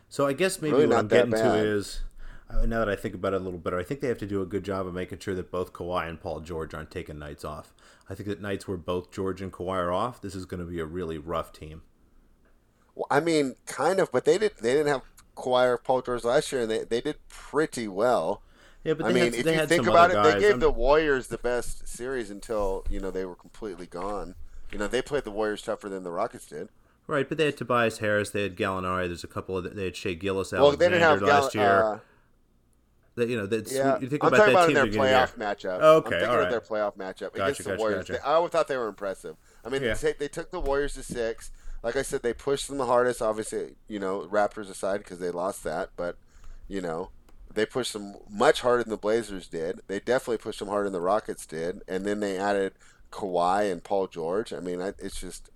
[0.09, 1.43] So I guess maybe really what I'm getting bad.
[1.43, 2.01] to is
[2.49, 4.27] uh, now that I think about it a little better, I think they have to
[4.27, 7.19] do a good job of making sure that both Kawhi and Paul George aren't taking
[7.19, 7.75] nights off.
[8.09, 10.67] I think that nights where both George and Kawhi are off, this is going to
[10.67, 11.83] be a really rough team.
[12.95, 14.59] Well, I mean, kind of, but they didn't.
[14.59, 15.03] They didn't have
[15.37, 18.43] Paul George last year, and they, they did pretty well.
[18.83, 20.61] Yeah, but I mean, had, if you think about it, they gave I'm...
[20.61, 24.35] the Warriors the best series until you know they were completely gone.
[24.73, 26.69] You know, they played the Warriors tougher than the Rockets did.
[27.09, 29.07] Right, but they had Tobias Harris, they had Gallinari.
[29.07, 31.83] There's a couple of they had Gilgeous Alexander well, they didn't have last year.
[31.83, 31.99] Uh,
[33.15, 35.07] That you know, that's Yeah, you think I'm about talking that about team in their
[35.23, 35.81] of playoff matchup.
[35.81, 38.09] Okay, I'm thinking all of their playoff matchup Gotcha, against the gotcha, Warriors.
[38.09, 38.13] gotcha.
[38.13, 39.37] They, I always thought they were impressive.
[39.65, 39.95] I mean, Yeah.
[39.95, 41.51] they, they took the Warriors to six.
[41.87, 43.23] Like I said, they pushed them the hardest.
[43.23, 46.17] Obviously, you know, Raptors aside because they lost that, but
[46.67, 47.11] you know,
[47.55, 49.83] they pushed them much harder than the Blazers did.
[49.87, 52.73] They definitely pushed them harder than the Rockets did, and then they added
[53.13, 54.53] Kawhi and Paul George.
[54.53, 55.51] I mean, it's just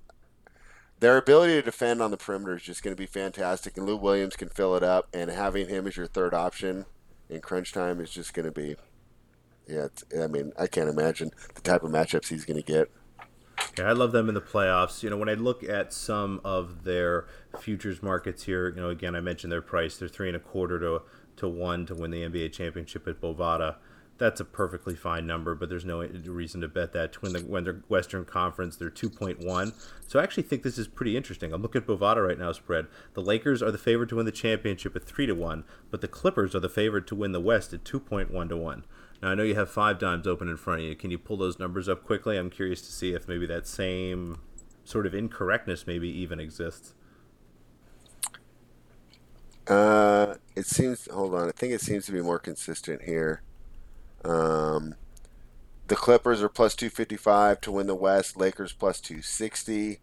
[1.01, 3.97] their ability to defend on the perimeter is just going to be fantastic, and Lou
[3.97, 6.87] Williams can fill it up, and having him as your third option
[7.29, 8.77] in crunch time is just going to be.
[9.67, 9.89] Yeah,
[10.23, 12.89] I mean, I can't imagine the type of matchups he's going to get.
[13.79, 15.03] Yeah, I love them in the playoffs.
[15.03, 17.27] You know, when I look at some of their
[17.61, 19.97] futures markets here, you know, again, I mentioned their price.
[19.97, 21.03] They're three and a quarter to
[21.37, 23.77] to one to win the NBA championship at Bovada.
[24.19, 27.15] That's a perfectly fine number, but there's no reason to bet that.
[27.15, 29.73] To win the when Western Conference, they're 2.1.
[30.07, 31.55] So I actually think this is pretty interesting.
[31.55, 32.87] I'm looking at Bovada right now spread.
[33.15, 36.09] The Lakers are the favorite to win the championship at 3 to 1, but the
[36.09, 38.85] Clippers are the favorite to win the West at 2.1 to 1.
[39.23, 40.95] Now I know you have five dimes open in front of you.
[40.95, 42.37] Can you pull those numbers up quickly?
[42.39, 44.41] I'm curious to see if maybe that same
[44.85, 46.95] sort of incorrectness maybe even exists.
[49.69, 51.07] Uh, it seems.
[51.13, 51.49] Hold on.
[51.49, 53.43] I think it seems to be more consistent here.
[54.25, 54.95] Um,
[55.87, 58.37] the Clippers are plus two fifty five to win the West.
[58.37, 60.01] Lakers plus two sixty.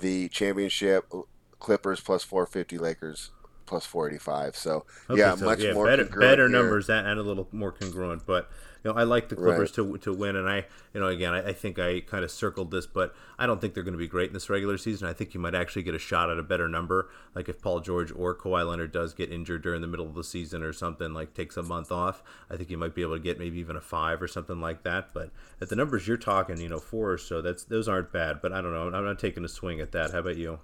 [0.00, 1.12] The championship
[1.58, 2.78] Clippers plus four fifty.
[2.78, 3.30] Lakers
[3.70, 4.56] plus four eighty five.
[4.56, 8.26] So Okay, yeah, so, much more better, better numbers and, and a little more congruent.
[8.26, 8.50] But
[8.82, 11.50] you know, I like the Clippers to to win, and I, you know, again, I,
[11.50, 14.08] I think I kind of circled this, but I don't think they're going to be
[14.08, 15.06] great in this regular season.
[15.06, 17.78] I think you might actually get a shot at a better number, like if Paul
[17.80, 21.14] George or Kawhi Leonard does get injured during the middle of the season or something,
[21.14, 22.24] like takes a month off.
[22.50, 24.82] I think you might be able to get maybe even a five or something like
[24.82, 25.14] that.
[25.14, 25.30] But
[25.60, 28.40] at the numbers you're talking, you know, four or so, that's those aren't bad.
[28.42, 30.10] But I don't know, I'm not taking a swing at that.
[30.10, 30.58] How about you?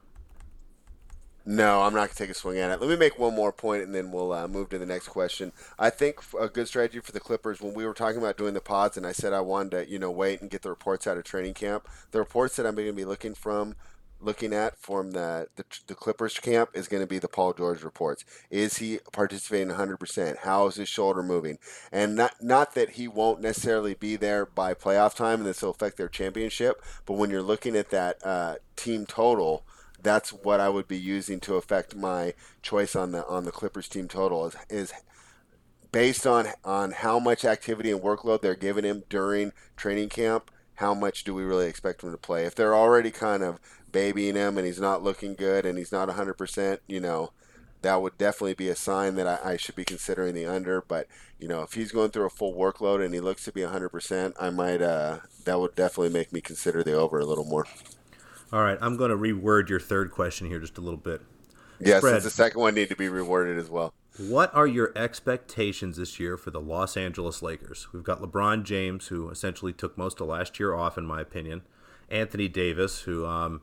[1.48, 2.80] No, I'm not going to take a swing at it.
[2.80, 5.52] Let me make one more point, and then we'll uh, move to the next question.
[5.78, 8.60] I think a good strategy for the Clippers when we were talking about doing the
[8.60, 11.18] pods, and I said I wanted to, you know, wait and get the reports out
[11.18, 11.86] of training camp.
[12.10, 13.76] The reports that I'm going to be looking from,
[14.20, 17.84] looking at from the the, the Clippers camp is going to be the Paul George
[17.84, 18.24] reports.
[18.50, 20.38] Is he participating 100 percent?
[20.38, 21.58] How is his shoulder moving?
[21.92, 25.70] And not not that he won't necessarily be there by playoff time, and this will
[25.70, 26.82] affect their championship.
[27.04, 29.64] But when you're looking at that uh, team total
[30.06, 33.88] that's what I would be using to affect my choice on the on the Clippers
[33.88, 34.92] team total is, is
[35.90, 40.50] based on on how much activity and workload they're giving him during training camp.
[40.76, 42.44] How much do we really expect him to play?
[42.44, 43.58] If they're already kind of
[43.90, 47.32] babying him and he's not looking good and he's not 100%, you know,
[47.80, 50.82] that would definitely be a sign that I, I should be considering the under.
[50.82, 51.06] But
[51.40, 54.34] you know, if he's going through a full workload and he looks to be 100%,
[54.38, 54.82] I might.
[54.82, 57.66] Uh, that would definitely make me consider the over a little more.
[58.56, 61.20] All right, I'm going to reword your third question here just a little bit.
[61.78, 63.92] Yes, since the second one need to be rewarded as well.
[64.16, 67.88] What are your expectations this year for the Los Angeles Lakers?
[67.92, 71.64] We've got LeBron James, who essentially took most of last year off, in my opinion.
[72.08, 73.60] Anthony Davis, who um,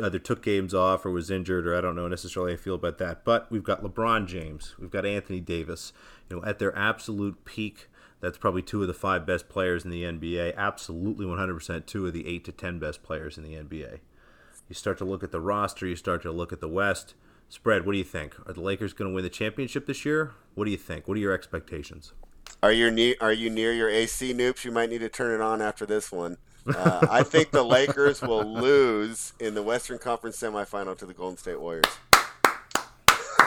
[0.00, 2.76] either took games off or was injured, or I don't know necessarily how I feel
[2.76, 3.24] about that.
[3.24, 5.92] But we've got LeBron James, we've got Anthony Davis.
[6.30, 7.88] You know, at their absolute peak,
[8.24, 10.56] that's probably two of the five best players in the NBA.
[10.56, 13.98] Absolutely 100% two of the eight to ten best players in the NBA.
[14.68, 17.14] You start to look at the roster, you start to look at the West.
[17.50, 18.34] Spread, what do you think?
[18.48, 20.32] Are the Lakers going to win the championship this year?
[20.54, 21.06] What do you think?
[21.06, 22.14] What are your expectations?
[22.62, 23.14] Are you near?
[23.20, 24.64] Are you near your AC noobs?
[24.64, 26.38] You might need to turn it on after this one.
[26.66, 31.36] Uh, I think the Lakers will lose in the Western Conference semifinal to the Golden
[31.36, 31.84] State Warriors.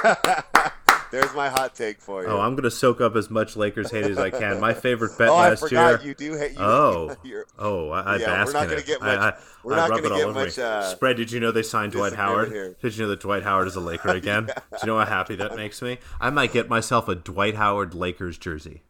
[1.12, 2.28] There's my hot take for you.
[2.30, 4.60] Oh, I'm going to soak up as much Lakers hate as I can.
[4.60, 6.10] My favorite bet Oh, I last forgot year.
[6.10, 6.52] you do hate.
[6.52, 7.15] You, Oh,
[7.60, 8.86] oh, I, I Yeah, we're not gonna it.
[8.86, 11.17] get I- much- I, we're I not rub gonna get much, uh, Spread.
[11.17, 12.52] Did you know they signed Dwight Howard?
[12.52, 12.76] here.
[12.82, 14.46] Did you know that Dwight Howard is a Laker again?
[14.48, 15.98] Do you know how happy that makes me?
[16.20, 18.82] I might get myself a Dwight Howard Lakers jersey.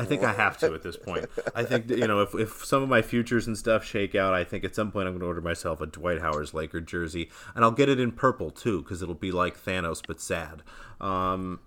[0.00, 1.26] I think I have to at this point.
[1.56, 4.44] I think you know if, if some of my futures and stuff shake out, I
[4.44, 7.64] think at some point I'm going to order myself a Dwight Howard's Laker jersey, and
[7.64, 10.62] I'll get it in purple too because it'll be like Thanos but sad.
[11.00, 11.58] Um,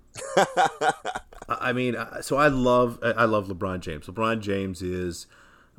[1.49, 4.07] I mean, uh, so I love I love LeBron James.
[4.07, 5.27] LeBron James is.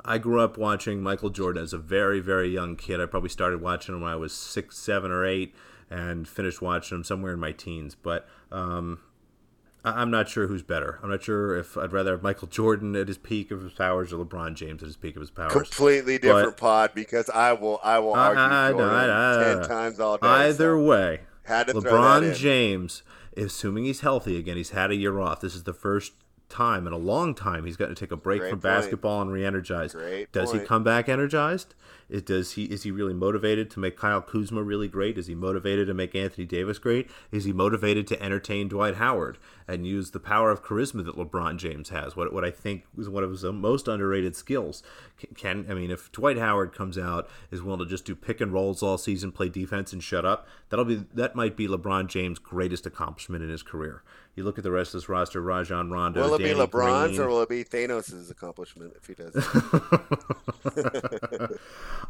[0.05, 3.01] I grew up watching Michael Jordan as a very very young kid.
[3.01, 5.55] I probably started watching him when I was six, seven, or eight,
[5.89, 7.95] and finished watching him somewhere in my teens.
[7.95, 8.99] But um,
[9.85, 10.99] I- I'm not sure who's better.
[11.03, 14.13] I'm not sure if I'd rather have Michael Jordan at his peak of his powers
[14.13, 15.51] or LeBron James at his peak of his powers.
[15.51, 17.79] completely different pod because I will.
[17.83, 20.27] I will argue I- I- Jordan I- I- ten times all day.
[20.27, 22.35] Either so way, had to throw that LeBron.
[22.35, 23.03] James,
[23.35, 25.41] assuming he's healthy again, he's had a year off.
[25.41, 26.13] This is the first
[26.53, 28.75] time in a long time he's got to take a break Great from point.
[28.75, 29.93] basketball and re-energize.
[29.93, 31.73] Great Does he come back energized?
[32.09, 35.17] Is does he is he really motivated to make Kyle Kuzma really great?
[35.17, 37.09] Is he motivated to make Anthony Davis great?
[37.31, 41.57] Is he motivated to entertain Dwight Howard and use the power of charisma that LeBron
[41.57, 42.15] James has?
[42.15, 44.83] What what I think is one of his most underrated skills.
[45.17, 48.41] Can, can I mean if Dwight Howard comes out is willing to just do pick
[48.41, 52.07] and rolls all season, play defense and shut up, that'll be that might be LeBron
[52.07, 54.03] James' greatest accomplishment in his career.
[54.35, 57.21] You look at the rest of this roster: Rajon Rondo, Will it be LeBron's Green.
[57.21, 59.35] or will it be Thanos' accomplishment if he does?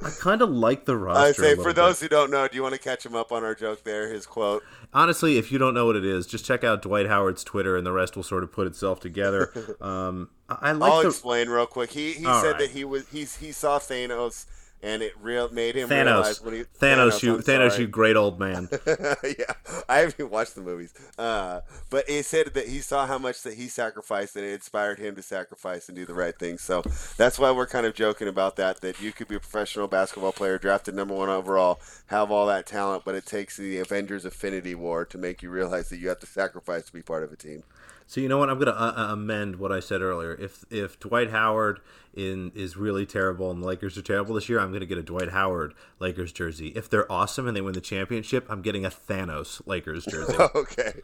[0.01, 1.21] I kind of like the roster.
[1.21, 1.75] I say for bit.
[1.75, 4.11] those who don't know, do you want to catch him up on our joke there?
[4.11, 4.63] His quote.
[4.93, 7.85] honestly, if you don't know what it is, just check out Dwight Howard's Twitter, and
[7.85, 9.51] the rest will sort of put itself together.
[9.83, 11.91] Um, I I like I'll the explain real quick.
[11.91, 12.59] He he All said right.
[12.59, 14.45] that he was he he saw Thanos
[14.83, 16.05] and it real made him Thanos.
[16.05, 18.67] realize when he Thanos, you, I'm Thanos, you great old man.
[19.23, 19.53] yeah,
[19.87, 20.93] I haven't even watched the movies.
[21.17, 24.99] Uh, but he said that he saw how much that he sacrificed and it inspired
[24.99, 26.57] him to sacrifice and do the right thing.
[26.57, 26.83] So
[27.17, 28.81] that's why we're kind of joking about that.
[28.81, 32.65] That you could be a professional basketball player, drafted number one overall, have all that
[32.65, 36.19] talent, but it takes the Avengers Infinity War to make you realize that you have
[36.19, 37.63] to sacrifice to be part of a team.
[38.07, 38.49] So you know what?
[38.49, 40.33] I'm going to uh, uh, amend what I said earlier.
[40.33, 41.79] If if Dwight Howard
[42.13, 44.97] in is really terrible and the Lakers are terrible this year, I'm going to get
[44.97, 46.69] a Dwight Howard Lakers jersey.
[46.69, 50.35] If they're awesome and they win the championship, I'm getting a Thanos Lakers jersey.
[50.55, 51.01] okay.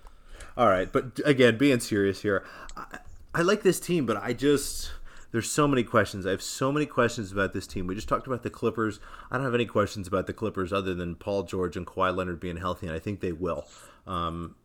[0.57, 2.99] All right, but again, being serious here, I,
[3.33, 4.91] I like this team, but I just
[5.31, 6.25] there's so many questions.
[6.25, 7.87] I have so many questions about this team.
[7.87, 8.99] We just talked about the Clippers.
[9.29, 12.39] I don't have any questions about the Clippers other than Paul George and Kawhi Leonard
[12.39, 13.67] being healthy, and I think they will.
[14.07, 14.55] Um,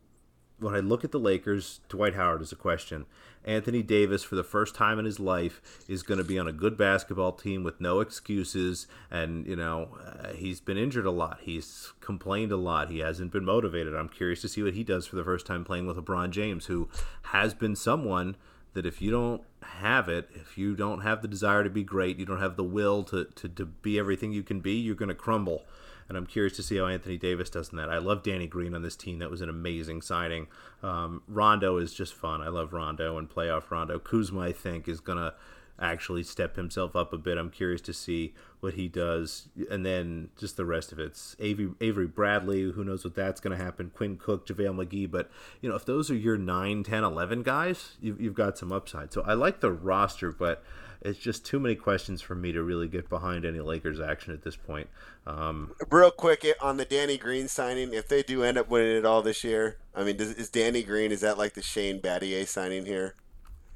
[0.64, 3.04] when I look at the Lakers, Dwight Howard is a question.
[3.44, 6.52] Anthony Davis, for the first time in his life, is going to be on a
[6.52, 8.86] good basketball team with no excuses.
[9.10, 11.40] And, you know, uh, he's been injured a lot.
[11.42, 12.88] He's complained a lot.
[12.88, 13.94] He hasn't been motivated.
[13.94, 16.66] I'm curious to see what he does for the first time playing with LeBron James,
[16.66, 16.88] who
[17.24, 18.36] has been someone
[18.72, 22.18] that if you don't have it, if you don't have the desire to be great,
[22.18, 25.10] you don't have the will to, to, to be everything you can be, you're going
[25.10, 25.64] to crumble
[26.08, 27.90] and I'm curious to see how Anthony Davis does in that.
[27.90, 29.18] I love Danny Green on this team.
[29.18, 30.48] That was an amazing signing.
[30.82, 32.42] Um, Rondo is just fun.
[32.42, 33.98] I love Rondo and playoff Rondo.
[33.98, 35.34] Kuzma, I think, is going to
[35.78, 37.36] actually step himself up a bit.
[37.36, 39.48] I'm curious to see what he does.
[39.70, 42.62] And then just the rest of it's Avery, Avery Bradley.
[42.62, 43.90] Who knows what that's going to happen?
[43.94, 45.10] Quinn Cook, JaVale McGee.
[45.10, 48.72] But, you know, if those are your 9, 10, 11 guys, you've, you've got some
[48.72, 49.12] upside.
[49.12, 50.62] So I like the roster, but
[51.04, 54.42] it's just too many questions for me to really get behind any Lakers action at
[54.42, 54.88] this point.
[55.26, 59.04] Um, Real quick on the Danny Green signing, if they do end up winning it
[59.04, 62.46] all this year, I mean, does, is Danny Green is that like the Shane Battier
[62.46, 63.14] signing here?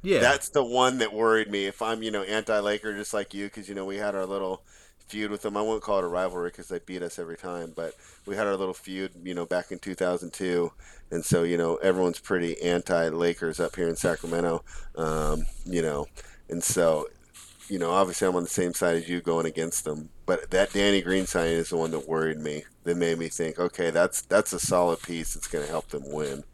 [0.02, 1.66] yeah, That's the one that worried me.
[1.66, 4.62] If I'm, you know, anti-Laker just like you, because you know we had our little
[5.06, 5.56] feud with them.
[5.56, 7.94] I won't call it a rivalry because they beat us every time, but
[8.26, 10.72] we had our little feud, you know, back in 2002,
[11.10, 14.64] and so you know everyone's pretty anti-Lakers up here in Sacramento,
[14.96, 16.06] um, you know,
[16.48, 17.06] and so
[17.68, 20.10] you know obviously I'm on the same side as you going against them.
[20.26, 22.64] But that Danny Green signing is the one that worried me.
[22.84, 26.10] That made me think, okay, that's that's a solid piece that's going to help them
[26.10, 26.44] win.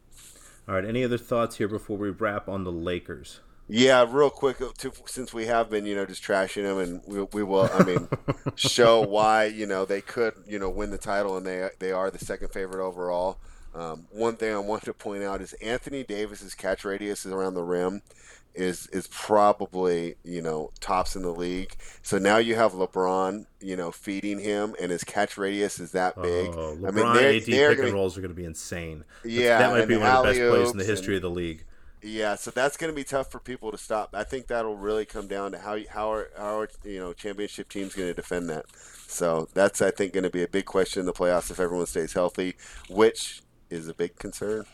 [0.68, 0.84] All right.
[0.84, 3.40] Any other thoughts here before we wrap on the Lakers?
[3.66, 7.00] Yeah, real quick, uh, to, since we have been, you know, just trashing them, and
[7.06, 8.08] we, we will, I mean,
[8.56, 12.10] show why, you know, they could, you know, win the title, and they they are
[12.10, 13.38] the second favorite overall.
[13.74, 17.54] Um, one thing I wanted to point out is Anthony Davis's catch radius is around
[17.54, 18.02] the rim
[18.54, 21.74] is is probably you know tops in the league.
[22.02, 26.20] So now you have LeBron, you know, feeding him, and his catch radius is that
[26.20, 26.50] big.
[26.54, 28.44] Oh, I LeBron mean, they're, AD they're pick gonna, and rolls are going to be
[28.44, 29.04] insane.
[29.24, 31.34] Yeah, that might be one of the best plays in the history and- of the
[31.34, 31.64] league.
[32.06, 34.10] Yeah, so that's going to be tough for people to stop.
[34.14, 37.70] I think that'll really come down to how how our, how our you know championship
[37.70, 38.66] team's going to defend that.
[39.06, 41.86] So that's I think going to be a big question in the playoffs if everyone
[41.86, 42.56] stays healthy,
[42.90, 43.40] which
[43.70, 44.66] is a big concern.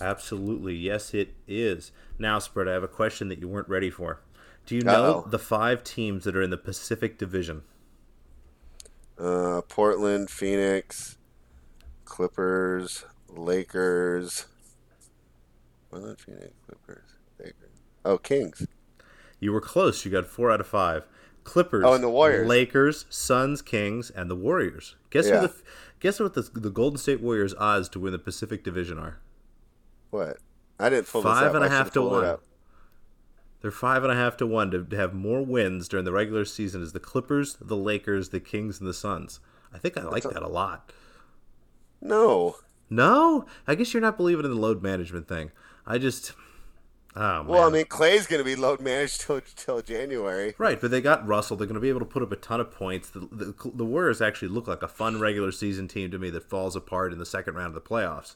[0.00, 1.92] Absolutely, yes, it is.
[2.18, 2.68] Now, spread.
[2.68, 4.20] I have a question that you weren't ready for.
[4.66, 5.28] Do you know Uh-oh.
[5.30, 7.62] the five teams that are in the Pacific Division?
[9.18, 11.18] Uh, Portland, Phoenix,
[12.04, 14.46] Clippers, Lakers.
[15.92, 17.04] Not Phoenix, Clippers,
[17.38, 17.70] Lakers.
[18.04, 18.66] Oh, Kings.
[19.40, 20.04] You were close.
[20.04, 21.04] You got four out of five.
[21.44, 22.46] Clippers, Oh, and the Warriors.
[22.48, 24.94] Lakers, Suns, Kings, and the Warriors.
[25.10, 25.40] Guess Yeah.
[25.42, 25.54] who the
[26.00, 29.18] guess what the the Golden State Warriors odds to win the Pacific Division are?
[30.12, 30.36] What?
[30.78, 31.54] I didn't pull this up.
[31.54, 32.36] and a half to one.
[33.62, 36.82] They're five and a half to one to, have more wins during the regular season
[36.82, 39.40] as the Clippers, the Lakers, the Kings, and the Suns.
[39.72, 40.92] I think I like that a lot.
[42.00, 42.56] No.
[42.90, 45.50] No, I guess you're not believing in the load management thing.
[45.86, 46.32] I just,
[47.16, 47.44] oh.
[47.44, 50.54] Well, I mean, Klay's going to be load managed till till January.
[50.58, 51.56] Right, but they got Russell.
[51.56, 53.08] They're going to be able to put up a ton of points.
[53.08, 56.50] The, the, the Warriors actually look like a fun regular season team to me that
[56.50, 58.34] falls apart in the second round of the playoffs.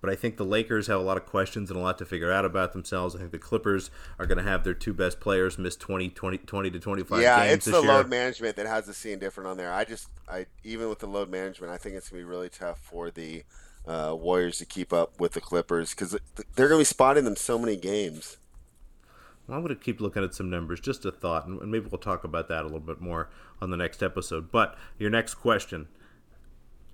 [0.00, 2.30] But I think the Lakers have a lot of questions and a lot to figure
[2.30, 3.14] out about themselves.
[3.14, 6.38] I think the Clippers are going to have their two best players miss 20, 20,
[6.38, 7.92] 20 to 25 yeah, games it's this the year.
[7.92, 9.72] load management that has the scene different on there.
[9.72, 12.78] I just, I even with the load management, I think it's gonna be really tough
[12.78, 13.44] for the
[13.86, 16.16] uh, Warriors to keep up with the Clippers because
[16.54, 18.36] they're gonna be spotting them so many games.
[19.46, 22.00] Well, I'm going to keep looking at some numbers, just a thought, and maybe we'll
[22.00, 23.30] talk about that a little bit more
[23.62, 24.50] on the next episode.
[24.50, 25.86] But your next question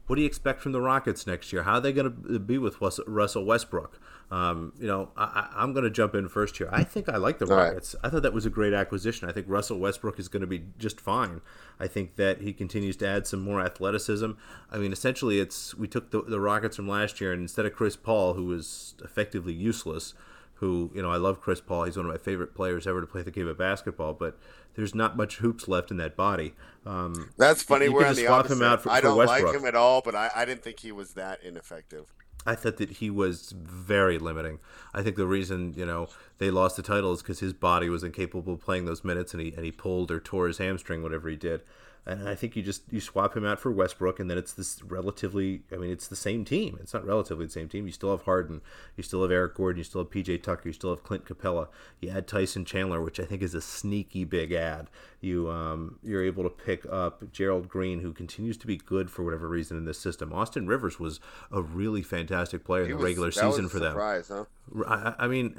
[0.06, 1.62] what do you expect from the Rockets next year?
[1.62, 4.00] How are they going to be with Russell Westbrook?
[4.32, 6.68] Um, you know, I, am going to jump in first here.
[6.72, 7.94] I think I like the Rockets.
[7.94, 8.08] Right.
[8.08, 9.28] I thought that was a great acquisition.
[9.28, 11.42] I think Russell Westbrook is going to be just fine.
[11.78, 14.30] I think that he continues to add some more athleticism.
[14.70, 17.74] I mean, essentially, it's we took the, the Rockets from last year, and instead of
[17.74, 20.14] Chris Paul, who was effectively useless,
[20.62, 21.84] who you know I love Chris Paul.
[21.84, 24.38] He's one of my favorite players ever to play the game of basketball, but
[24.76, 26.54] there's not much hoops left in that body.
[26.86, 27.86] Um, That's funny.
[27.86, 28.54] You We're on the swap opposite.
[28.54, 30.92] him out for, I don't like him at all, but I, I didn't think he
[30.92, 32.14] was that ineffective.
[32.46, 34.60] I thought that he was very limiting.
[34.94, 36.06] I think the reason you know
[36.38, 39.42] they lost the title is because his body was incapable of playing those minutes, and
[39.42, 41.62] he and he pulled or tore his hamstring, whatever he did.
[42.04, 44.82] And I think you just you swap him out for Westbrook, and then it's this
[44.82, 45.62] relatively.
[45.72, 46.76] I mean, it's the same team.
[46.80, 47.86] It's not relatively the same team.
[47.86, 48.60] You still have Harden,
[48.96, 51.68] you still have Eric Gordon, you still have PJ Tucker, you still have Clint Capela.
[52.00, 54.90] You add Tyson Chandler, which I think is a sneaky big ad.
[55.20, 59.22] You um, you're able to pick up Gerald Green, who continues to be good for
[59.22, 60.32] whatever reason in this system.
[60.32, 61.20] Austin Rivers was
[61.52, 63.92] a really fantastic player He in the was- regular season for them.
[63.92, 64.44] surprise, Huh?
[64.88, 65.56] I, I mean,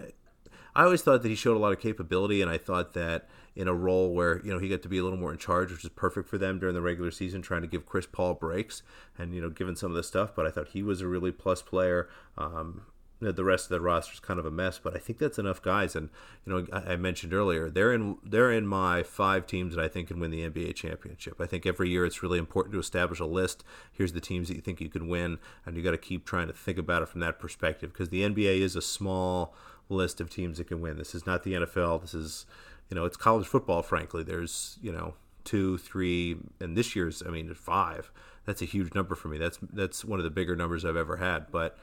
[0.76, 3.68] I always thought that he showed a lot of capability, and I thought that in
[3.68, 5.84] a role where you know he got to be a little more in charge, which
[5.84, 8.82] is perfect for them during the regular season, trying to give Chris Paul breaks
[9.18, 10.32] and you know given some of the stuff.
[10.36, 12.10] But I thought he was a really plus player.
[12.38, 12.84] Um,
[13.32, 15.62] the rest of the roster is kind of a mess, but I think that's enough
[15.62, 15.96] guys.
[15.96, 16.10] And
[16.46, 19.88] you know, I, I mentioned earlier they're in they're in my five teams that I
[19.88, 21.40] think can win the NBA championship.
[21.40, 23.64] I think every year it's really important to establish a list.
[23.92, 26.48] Here's the teams that you think you can win, and you got to keep trying
[26.48, 29.56] to think about it from that perspective because the NBA is a small
[29.90, 30.98] list of teams that can win.
[30.98, 32.02] This is not the NFL.
[32.02, 32.46] This is
[32.90, 33.82] you know, it's college football.
[33.82, 38.12] Frankly, there's you know two, three, and this year's I mean five.
[38.46, 39.38] That's a huge number for me.
[39.38, 41.52] That's that's one of the bigger numbers I've ever had.
[41.52, 41.78] But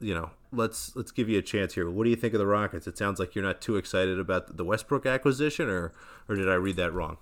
[0.00, 1.90] you know, let's let's give you a chance here.
[1.90, 2.86] What do you think of the Rockets?
[2.86, 5.92] It sounds like you're not too excited about the Westbrook acquisition, or
[6.28, 7.18] or did I read that wrong?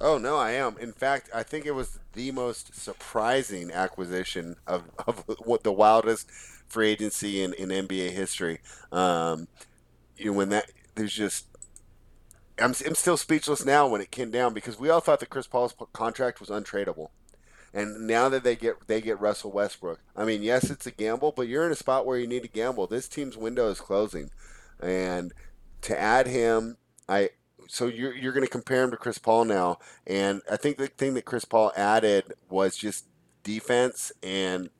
[0.00, 0.76] Oh no, I am.
[0.78, 6.30] In fact, I think it was the most surprising acquisition of, of what the wildest
[6.68, 8.60] free agency in, in NBA history.
[8.92, 9.48] Um,
[10.16, 11.46] you know, when that there's just
[12.60, 15.46] I'm, I'm still speechless now when it came down because we all thought that Chris
[15.46, 17.08] Paul's contract was untradeable.
[17.74, 21.32] And now that they get they get Russell Westbrook, I mean, yes, it's a gamble,
[21.36, 22.86] but you're in a spot where you need to gamble.
[22.86, 24.30] This team's window is closing,
[24.80, 25.34] and
[25.82, 27.30] to add him, I
[27.68, 30.86] so you're you're going to compare him to Chris Paul now, and I think the
[30.86, 33.04] thing that Chris Paul added was just
[33.42, 34.70] defense and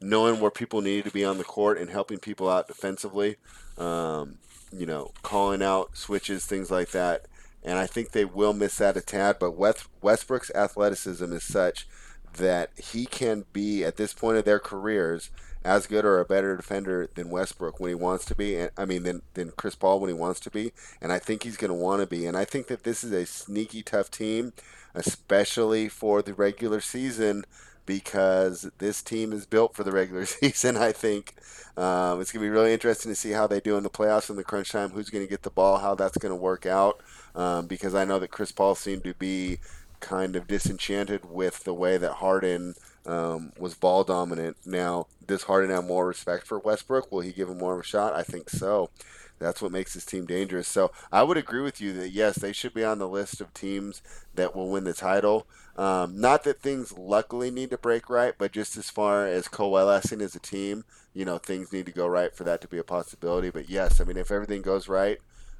[0.00, 3.36] knowing where people needed to be on the court and helping people out defensively.
[3.78, 4.38] Um,
[4.72, 7.26] you know, calling out switches, things like that.
[7.64, 9.36] And I think they will miss that a tad.
[9.38, 11.88] But West, Westbrook's athleticism is such
[12.36, 15.30] that he can be at this point of their careers
[15.64, 18.56] as good or a better defender than Westbrook when he wants to be.
[18.56, 20.72] And I mean, than than Chris Paul when he wants to be.
[21.02, 22.24] And I think he's going to want to be.
[22.26, 24.52] And I think that this is a sneaky tough team,
[24.94, 27.44] especially for the regular season.
[27.86, 31.34] Because this team is built for the regular season, I think
[31.76, 34.28] um, it's going to be really interesting to see how they do in the playoffs
[34.28, 34.90] in the crunch time.
[34.90, 35.78] Who's going to get the ball?
[35.78, 37.00] How that's going to work out?
[37.34, 39.58] Um, because I know that Chris Paul seemed to be
[40.00, 42.74] kind of disenchanted with the way that Harden
[43.06, 44.56] um, was ball dominant.
[44.64, 47.10] Now, does Harden have more respect for Westbrook?
[47.10, 48.14] Will he give him more of a shot?
[48.14, 48.90] I think so.
[49.38, 50.68] That's what makes this team dangerous.
[50.68, 53.52] So I would agree with you that yes, they should be on the list of
[53.52, 54.02] teams
[54.34, 55.46] that will win the title.
[55.76, 60.22] Um, not that things luckily need to break right, but just as far as coalescing
[60.22, 62.84] as a team, you know, things need to go right for that to be a
[62.84, 63.50] possibility.
[63.50, 65.18] But yes, I mean, if everything goes right,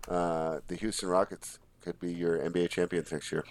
[0.09, 3.45] uh, the Houston Rockets could be your NBA champions next year.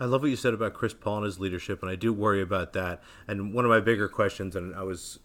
[0.00, 2.40] I love what you said about Chris Paul and his leadership, and I do worry
[2.40, 3.02] about that.
[3.26, 5.18] And one of my bigger questions, and I was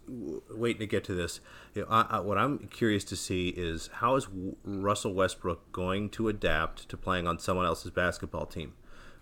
[0.50, 1.40] waiting to get to this,
[1.74, 4.26] you know, I, I, what I'm curious to see is how is
[4.64, 8.74] Russell Westbrook going to adapt to playing on someone else's basketball team?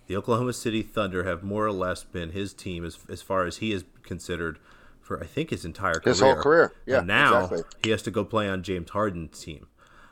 [0.06, 3.58] The Oklahoma City Thunder have more or less been his team as, as far as
[3.58, 4.58] he is considered
[5.00, 6.12] for I think his entire career.
[6.12, 6.98] His whole career, yeah.
[6.98, 7.62] And now exactly.
[7.82, 9.66] he has to go play on James Harden's team.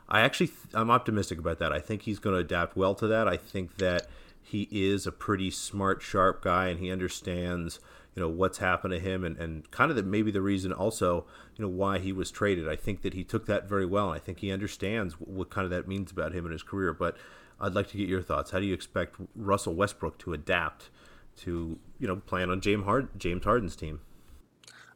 [0.07, 1.71] I actually I'm optimistic about that.
[1.71, 3.27] I think he's going to adapt well to that.
[3.27, 4.07] I think that
[4.41, 7.79] he is a pretty smart, sharp guy, and he understands
[8.15, 11.25] you know what's happened to him, and, and kind of the, maybe the reason also
[11.55, 12.67] you know why he was traded.
[12.67, 15.49] I think that he took that very well, and I think he understands what, what
[15.49, 16.93] kind of that means about him and his career.
[16.93, 17.15] But
[17.61, 18.51] I'd like to get your thoughts.
[18.51, 20.89] How do you expect Russell Westbrook to adapt
[21.37, 22.85] to you know playing on James
[23.17, 24.01] James Harden's team?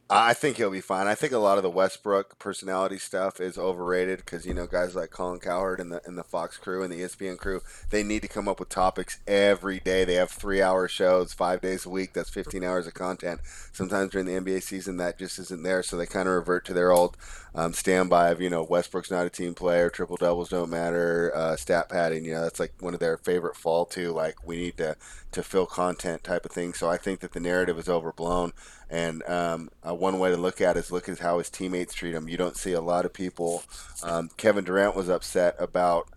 [0.07, 1.07] I think he'll be fine.
[1.07, 4.95] I think a lot of the Westbrook personality stuff is overrated because you know guys
[4.95, 8.21] like Colin Cowherd and the and the Fox crew and the ESPN crew they need
[8.21, 10.05] to come up with topics every day.
[10.05, 12.13] They have three hour shows five days a week.
[12.13, 13.41] That's fifteen hours of content.
[13.73, 16.73] Sometimes during the NBA season that just isn't there, so they kind of revert to
[16.73, 17.17] their old
[17.55, 21.55] um, standby of you know Westbrook's not a team player, triple doubles don't matter, uh,
[21.55, 22.25] stat padding.
[22.25, 24.11] You know that's like one of their favorite fall to.
[24.11, 24.97] Like we need to
[25.31, 26.73] to fill content type of thing.
[26.73, 28.53] So I think that the narrative is overblown.
[28.95, 31.93] And um, uh, one way to look at it is look at how his teammates
[31.93, 32.29] treat him.
[32.29, 33.63] You don't see a lot of people.
[34.01, 36.07] Um, Kevin Durant was upset about,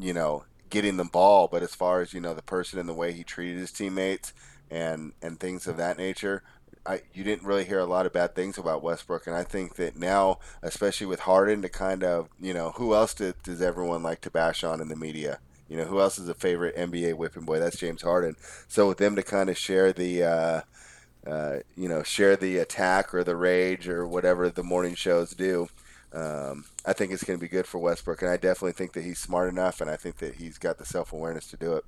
[0.00, 2.94] you know, getting the ball, but as far as you know, the person and the
[2.94, 4.32] way he treated his teammates
[4.68, 6.42] and and things of that nature.
[6.84, 9.76] I, you didn't really hear a lot of bad things about Westbrook, and I think
[9.76, 14.22] that now, especially with Harden, to kind of, you know, who else does everyone like
[14.22, 15.38] to bash on in the media?
[15.68, 17.60] You know, who else is a favorite NBA whipping boy?
[17.60, 18.34] That's James Harden.
[18.66, 20.60] So with them to kind of share the, uh,
[21.26, 25.68] uh, you know, share the attack or the rage or whatever the morning shows do.
[26.12, 29.04] Um, I think it's going to be good for Westbrook, and I definitely think that
[29.04, 31.84] he's smart enough, and I think that he's got the self awareness to do it.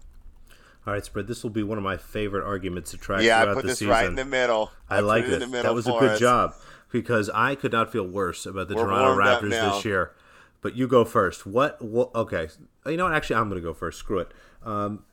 [0.86, 1.26] All right, spread.
[1.26, 3.78] This will be one of my favorite arguments to track yeah, I put the this
[3.78, 3.92] season.
[3.92, 4.70] right in the middle.
[4.88, 5.42] I, I like it.
[5.42, 5.50] it.
[5.50, 6.20] That was a good us.
[6.20, 6.54] job
[6.90, 10.12] because I could not feel worse about the We're Toronto Raptors this year.
[10.62, 11.46] But you go first.
[11.46, 11.80] What?
[11.82, 12.48] what okay.
[12.86, 13.14] You know what?
[13.14, 13.98] Actually, I'm going to go first.
[13.98, 14.32] Screw it.
[14.62, 15.04] Um,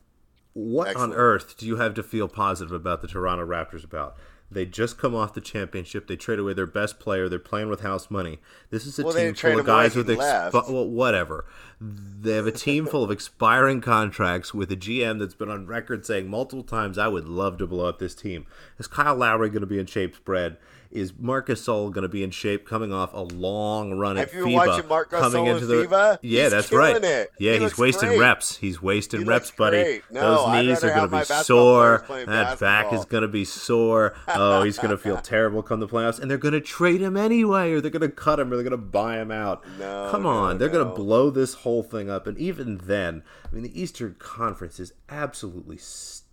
[0.57, 1.13] what Excellent.
[1.13, 4.15] on earth do you have to feel positive about the Toronto Raptors about?
[4.49, 6.07] They just come off the championship.
[6.07, 7.27] They trade away their best player.
[7.27, 8.39] They're playing with house money.
[8.69, 11.45] This is a Well, team full of guys with expi- well, whatever.
[11.81, 16.05] They have a team full of expiring contracts with a GM that's been on record
[16.05, 18.45] saying multiple times, "I would love to blow up this team."
[18.79, 20.15] Is Kyle Lowry going to be in shape?
[20.15, 20.55] Spread.
[20.91, 24.39] Is Marc Gasol going to be in shape coming off a long run at Have
[24.39, 24.53] you FIBA?
[24.67, 26.19] watching Marc Gasol coming into the FIBA?
[26.21, 27.03] yeah, He's that's right.
[27.03, 27.31] it.
[27.39, 28.19] Yeah, He he's wasting great.
[28.19, 28.57] reps.
[28.57, 30.01] He's wasting He reps, buddy.
[30.11, 30.21] No,
[30.51, 32.05] Those knees are going to be sore.
[32.25, 34.15] That back is going to be sore.
[34.27, 37.17] Oh, he's going to feel terrible come the playoffs, and they're going to trade him
[37.17, 39.63] anyway, or they're going to cut him, or they're going to buy him out.
[39.79, 43.23] No, come no, on, they're going to blow this whole thing up, and even then,
[43.49, 45.77] I mean, the Eastern Conference is absolutely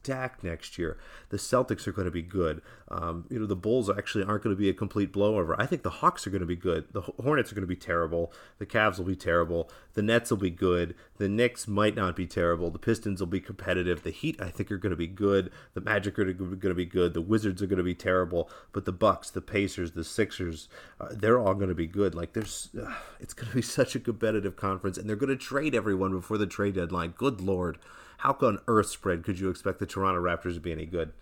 [0.05, 0.99] stacked next year.
[1.31, 2.61] The Celtics are going to be good.
[2.89, 5.57] Um, you know, the Bulls actually aren't going to be a complete blowover.
[5.59, 6.93] I think the Hawks are going to be good.
[6.93, 8.31] The Hornets are going to be terrible.
[8.59, 9.71] The Cavs will be terrible.
[9.95, 10.95] The Nets will be good.
[11.17, 12.71] The Knicks might not be terrible.
[12.71, 14.03] The Pistons will be competitive.
[14.03, 15.51] The Heat, I think, are going to be good.
[15.73, 17.15] The Magic are going to be good.
[17.15, 18.51] The Wizards are going to be terrible.
[18.73, 20.69] But the Bucks, the Pacers, the Sixers,
[21.01, 22.15] uh, they're all going to be good.
[22.15, 25.37] Like there's, uh, it's going to be such a competitive conference, and they're going to
[25.37, 27.15] trade everyone before the trade deadline.
[27.17, 27.79] Good lord,
[28.25, 31.13] how on earth spread could you expect the Toronto Raptors to be any good?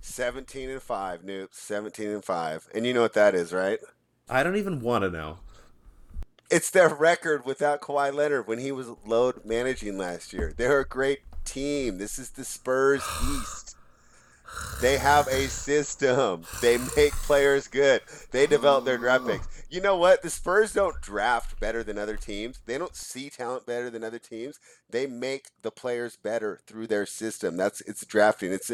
[0.00, 1.54] 17 and 5, Newt.
[1.54, 2.68] 17 and 5.
[2.74, 3.78] And you know what that is, right?
[4.28, 5.40] I don't even want to know.
[6.50, 10.54] It's their record without Kawhi Leonard when he was load managing last year.
[10.56, 11.98] They're a great team.
[11.98, 13.69] This is the Spurs East.
[14.80, 16.44] They have a system.
[16.62, 18.00] They make players good.
[18.30, 19.64] They develop their draft picks.
[19.68, 20.22] You know what?
[20.22, 22.60] The Spurs don't draft better than other teams.
[22.64, 24.58] They don't see talent better than other teams.
[24.88, 27.56] They make the players better through their system.
[27.56, 28.52] That's it's drafting.
[28.52, 28.70] It's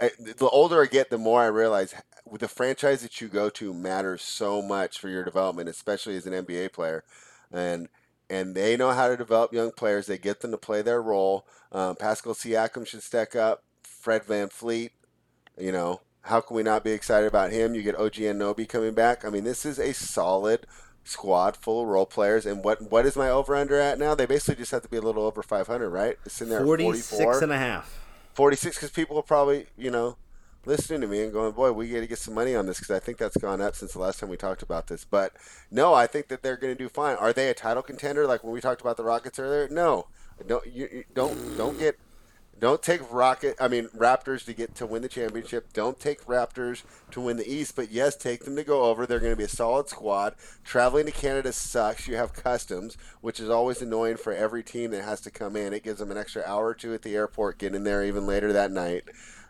[0.00, 1.94] I, the older I get, the more I realize
[2.30, 6.32] the franchise that you go to matters so much for your development, especially as an
[6.32, 7.04] NBA player.
[7.52, 7.88] And
[8.28, 10.06] and they know how to develop young players.
[10.06, 11.46] They get them to play their role.
[11.70, 13.62] Um, Pascal Siakam should step up.
[13.82, 14.90] Fred VanVleet,
[15.58, 17.74] you know, how can we not be excited about him?
[17.74, 19.24] You get OG Anunoby coming back.
[19.24, 20.66] I mean, this is a solid
[21.04, 22.46] squad full of role players.
[22.46, 24.14] And what what is my over under at now?
[24.14, 26.16] They basically just have to be a little over 500, right?
[26.24, 27.42] It's in there at 46 44.
[27.42, 28.00] and a half.
[28.32, 30.16] 46 because people are probably, you know,
[30.66, 32.96] listening to me and going, boy, we got to get some money on this because
[32.96, 35.04] I think that's gone up since the last time we talked about this.
[35.04, 35.32] But
[35.70, 37.16] no, I think that they're going to do fine.
[37.16, 39.68] Are they a title contender like when we talked about the Rockets earlier?
[39.68, 40.08] No.
[40.46, 41.96] Don't you, you don't don't get
[42.64, 45.74] don't take Rocket I mean Raptors to get to win the championship.
[45.74, 49.04] Don't take Raptors to win the East, but yes, take them to go over.
[49.04, 50.34] They're going to be a solid squad.
[50.64, 52.08] Traveling to Canada sucks.
[52.08, 55.74] You have customs, which is always annoying for every team that has to come in.
[55.74, 58.26] It gives them an extra hour or two at the airport, get in there even
[58.26, 59.04] later that night.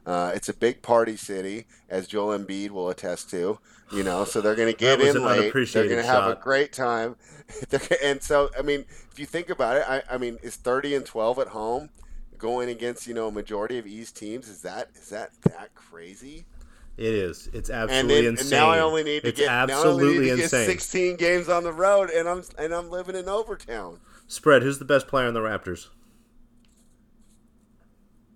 [0.05, 3.61] Uh, it's a big party city, as Joel Embiid will attest to.
[3.93, 5.53] You know, so they're going to get in late.
[5.53, 7.15] They're going to have a great time.
[8.03, 11.05] And so, I mean, if you think about it, I, I mean, is thirty and
[11.05, 11.91] twelve at home
[12.45, 14.49] going against you know a majority of East teams?
[14.49, 16.45] Is that is that that crazy?
[16.99, 17.49] It is.
[17.55, 18.59] It's And absolutely then and insane.
[18.59, 20.67] now I only need to it's get now I only absolutely need to get insane.
[20.67, 23.99] sixteen games on the road, and I'm and I'm living in Overtown.
[24.29, 24.63] Spread.
[24.63, 25.89] Who's the best player on the Raptors?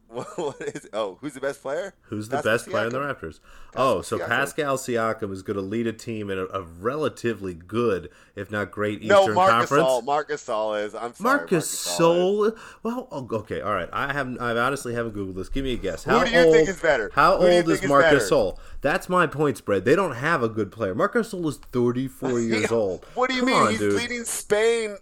[0.36, 0.88] what is?
[0.94, 1.92] Oh, who's the best player?
[2.02, 3.20] Who's the Pascal best player in the Siakam.
[3.20, 3.40] Raptors?
[3.76, 4.26] oh, so Siakam.
[4.26, 8.70] Pascal Siakam is going to lead a team in a, a relatively good, if not
[8.70, 9.84] great, No, Eastern Marcus Conference.
[9.84, 10.02] All.
[10.02, 10.94] Marcus All is.
[10.94, 11.36] I'm sorry.
[11.36, 11.62] Marc Gasol.
[11.62, 12.52] Sol.
[12.82, 13.88] Well, oh, okay, all right.
[13.92, 14.40] I haven't.
[14.40, 15.50] I honestly haven't googled this.
[15.50, 16.04] Give me a guess.
[16.04, 17.10] Who do you old, think is better?
[17.12, 18.20] How Who old is is Marcus better?
[18.20, 18.58] Sol?
[18.80, 19.84] That's my point spread.
[19.84, 20.94] They don't have a good player.
[20.94, 23.04] Marc Gasol is 34 years old.
[23.14, 23.62] What do you Come mean?
[23.62, 23.92] on, He's dude.
[23.92, 24.96] leading Spain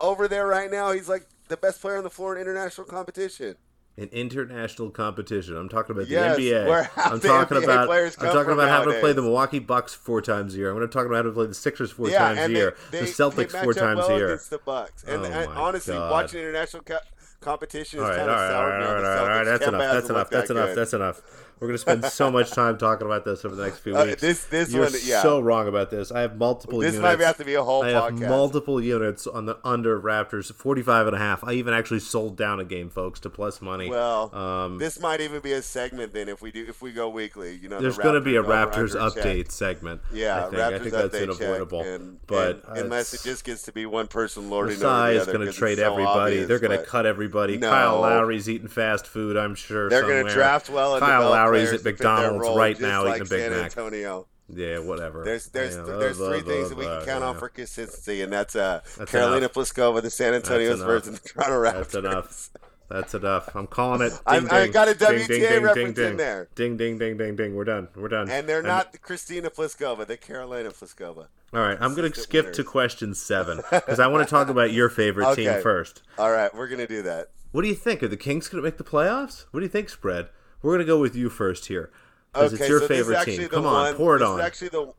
[0.00, 0.92] over there right now.
[0.92, 3.56] He's like the best player on the floor in international competition.
[3.96, 5.56] In international competition.
[5.56, 6.88] I'm talking about Yes, the NBA.
[6.96, 10.54] I'm talking NBA about I'm talking about having to play the Milwaukee Bucks four times
[10.54, 10.70] a year.
[10.70, 12.76] I'm going to talk about having to play the Sixers four yeah, times a year,
[12.90, 14.26] they, the Celtics four times well a year.
[14.26, 15.04] against the Bucks.
[15.04, 16.10] And, Oh and honestly, God.
[16.10, 16.98] watching international co-
[17.40, 19.20] competition is All right, kind all of right, sour right, me all right, all right,
[19.20, 19.44] all right.
[19.44, 19.80] That's enough.
[19.80, 20.30] That's enough.
[20.30, 20.74] That's that enough.
[20.74, 21.45] That's enough.
[21.58, 24.04] We're going to spend so much time talking about this over the next few Uh,
[24.04, 24.20] weeks.
[24.20, 25.22] this- this You're one, yeah.
[25.22, 26.12] so wrong about this.
[26.12, 27.02] I have multiple This units.
[27.02, 31.06] might have to be a whole I have multiple units on the under Raptors, 45
[31.06, 31.42] and a half.
[31.44, 33.88] I even actually sold down a game, folks, to plus money.
[33.88, 37.08] Well, Um, this might even be a segment then if we do if we go
[37.08, 37.58] weekly.
[37.60, 39.24] You know, the There's going to be a Raptors over-under check.
[39.24, 40.02] update segment.
[40.12, 41.80] Yeah, I think, Raptors I think that's update unavoidable.
[41.82, 45.26] and, but and unless it just gets to be one person lording over the is
[45.26, 46.20] going to trade so everybody.
[46.34, 47.56] obvious, They're going to cut everybody.
[47.56, 47.70] No.
[47.70, 49.88] Kyle Lowry's eating fast food, I'm sure.
[49.88, 53.26] They're going to draft well Kyle develop Lowry's at to McDonald's right now like eating
[53.26, 53.64] a Big San Mac.
[53.64, 54.26] Antonio.
[54.48, 55.24] Yeah, whatever.
[55.24, 57.28] There's there's know, there's blah, three blah, things that we blah, can count yeah.
[57.28, 59.54] on for consistency, and that's uh That's Karolina enough.
[59.54, 60.86] Pliskova, the San Antonio's enough.
[60.86, 61.72] versus the Toronto Raptors.
[61.72, 62.50] That's enough.
[62.88, 63.56] That's enough.
[63.56, 64.10] I'm calling it.
[64.10, 66.48] Ding, I'm- I got a WTA ding, ding, reference ding, in there.
[66.54, 67.56] Ding, ding, ding, ding, ding.
[67.56, 67.88] We're done.
[67.96, 68.30] We're done.
[68.30, 71.26] And they're not Christina Pliskova, they're Karolina Pliskova.
[71.52, 72.56] All right, I'm going to skip winners.
[72.56, 76.02] to question seven because I want to talk about your favorite team first.
[76.18, 77.30] All right, we're gonna do that.
[77.50, 78.02] What do you think?
[78.02, 79.46] Are the Kings going to make the playoffs?
[79.50, 80.28] What do you think, spread?
[80.62, 81.90] We're going to go with you first here
[82.32, 83.48] because Okay, it's your so favorite team.
[83.48, 84.40] Come on, one- pour it this on.
[84.40, 84.92] Is actually the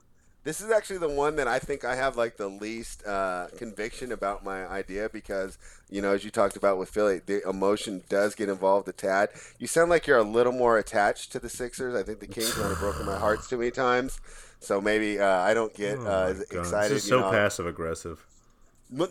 [0.44, 4.14] this is actually the one that I think I have like the least uh, conviction
[4.14, 5.58] about my idea because
[5.90, 9.30] you know as you talked about with Philly, the emotion does get involved a tad.
[9.60, 11.96] You sound like you're a little more attached to the Sixers.
[11.96, 14.22] I think the Kings might have broken my hearts too many times,
[14.62, 16.92] so maybe uh, I don't get Oh uh, excited.
[16.96, 17.32] This is you so know.
[17.32, 18.26] passive aggressive.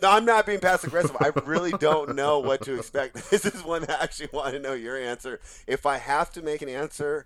[0.03, 1.15] I'm not being passive aggressive.
[1.19, 3.15] I really don't know what to expect.
[3.29, 5.39] This is one I actually want to know your answer.
[5.67, 7.25] If I have to make an answer,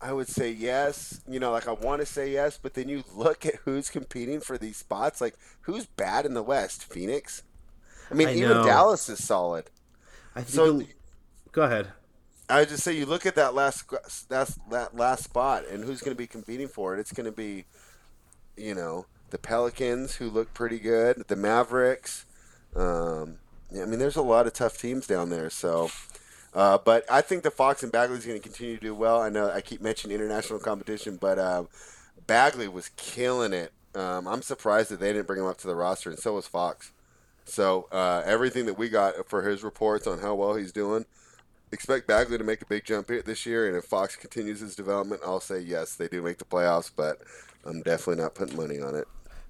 [0.00, 1.20] I would say yes.
[1.28, 4.40] You know, like I want to say yes, but then you look at who's competing
[4.40, 5.20] for these spots.
[5.20, 6.84] Like who's bad in the West?
[6.84, 7.42] Phoenix.
[8.10, 8.64] I mean, I even know.
[8.64, 9.70] Dallas is solid.
[10.36, 10.82] I think So-
[11.52, 11.88] go ahead.
[12.50, 13.84] I would just say you look at that last
[14.28, 17.00] that's that last spot, and who's going to be competing for it?
[17.00, 17.66] It's going to be,
[18.56, 22.24] you know, the Pelicans who look pretty good, the Mavericks.
[22.74, 23.38] Um,
[23.72, 25.50] I mean, there's a lot of tough teams down there.
[25.50, 25.90] So,
[26.54, 29.20] uh, but I think the Fox and Bagley is going to continue to do well.
[29.20, 31.68] I know I keep mentioning international competition, but um,
[32.26, 33.72] Bagley was killing it.
[33.94, 36.46] Um, I'm surprised that they didn't bring him up to the roster, and so was
[36.46, 36.92] Fox.
[37.44, 41.06] So uh, everything that we got for his reports on how well he's doing,
[41.72, 43.66] expect Bagley to make a big jump this year.
[43.66, 46.90] And if Fox continues his development, I'll say yes, they do make the playoffs.
[46.94, 47.18] But
[47.64, 49.08] I'm definitely not putting money on it.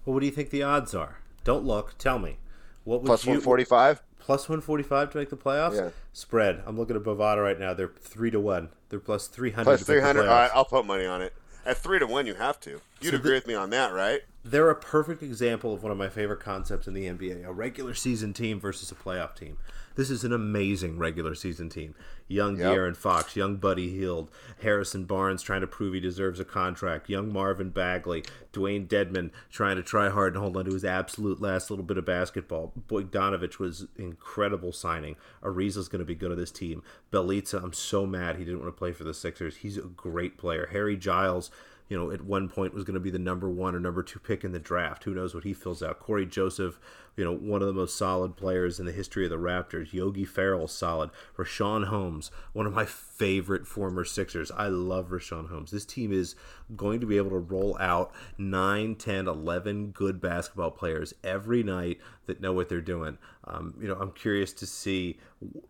[0.09, 1.19] Well, what do you think the odds are?
[1.45, 1.99] Don't look.
[1.99, 2.39] Tell me.
[2.85, 4.01] What would Plus you 145.
[4.19, 5.75] plus 145 to make the playoffs?
[5.77, 5.91] Yeah.
[6.15, 6.63] Spread.
[6.65, 7.75] I'm looking at Bovada right now.
[7.75, 8.71] They're 3 to 1.
[8.89, 10.21] They're plus 300 Plus to make the 300.
[10.23, 11.35] All right, I'll put money on it.
[11.67, 12.81] At three to one, you have to.
[13.03, 14.23] You'd So agree the- with me on that, right?
[14.43, 17.93] They're a perfect example of one of my favorite concepts in the NBA a regular
[17.93, 19.59] season team versus a playoff team.
[19.99, 21.97] This is an amazing regular season team.
[22.29, 22.71] Young Yep.
[22.71, 24.31] De'Aaron Fox, young Buddy Hield,
[24.63, 28.23] Harrison Barnes trying to prove he deserves a contract, young Marvin Bagley,
[28.53, 31.99] Dewayne Dedmon trying to try hard and hold on to his absolute last little bit
[31.99, 32.73] of basketball.
[32.89, 35.17] Bogdanovic was incredible signing.
[35.43, 36.85] Ariza's going to be good on this team.
[37.11, 39.57] Bjelica, I'm so mad he didn't want to play for the Sixers.
[39.57, 40.69] He's a great player.
[40.71, 41.51] Harry Giles
[41.89, 44.19] you know, at one point was going to be the number one or number two
[44.19, 45.05] pick in the draft.
[45.05, 45.99] Who knows what he fills out?
[45.99, 46.79] Cory Joseph,
[47.19, 49.93] you know, one of the most solid players in the history of the Raptors.
[49.93, 51.11] Yogi Ferrell, solid.
[51.37, 54.53] Richaun Holmes, one of my favorite former Sixers.
[54.53, 55.73] I love Richaun Holmes.
[55.73, 56.37] This team is
[56.77, 61.99] going to be able to roll out 9, 10, 11 good basketball players every night
[62.27, 63.19] that know what they're doing.
[63.45, 65.19] Um, you know, I'm curious to see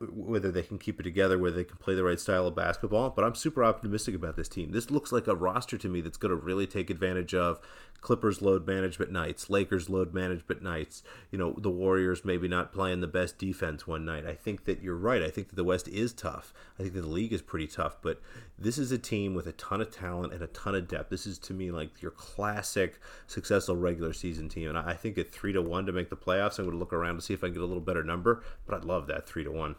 [0.00, 3.10] whether they can keep it together, whether they can play the right style of basketball.
[3.10, 4.72] But I'm super optimistic about this team.
[4.72, 7.60] This looks like a roster to me that's going to really take advantage of
[8.00, 11.02] Clippers load management nights, Lakers load management nights.
[11.30, 14.26] You know, the Warriors maybe not playing the best defense one night.
[14.26, 15.22] I think that you're right.
[15.22, 16.52] I think that the West is tough.
[16.78, 17.96] I think that the league is pretty tough.
[18.02, 18.20] But
[18.58, 21.08] this is a team with a ton of talent and a ton of depth.
[21.10, 24.68] This is to me like your classic successful regular season team.
[24.68, 26.92] And I think at three to one to make the playoffs, I'm going to look
[26.92, 28.42] around to see if I can get a little better number.
[28.66, 29.76] But I'd love that three to one.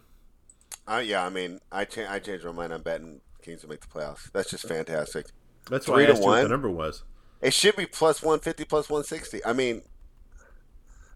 [0.87, 2.73] Uh, yeah, I mean, I cha- I changed my mind.
[2.73, 4.31] I'm betting Kings will make the playoffs.
[4.31, 5.27] That's just fantastic.
[5.69, 6.49] That's why Three I to you what the one?
[6.49, 7.03] number was.
[7.41, 9.45] It should be plus 150, plus 160.
[9.45, 9.81] I mean,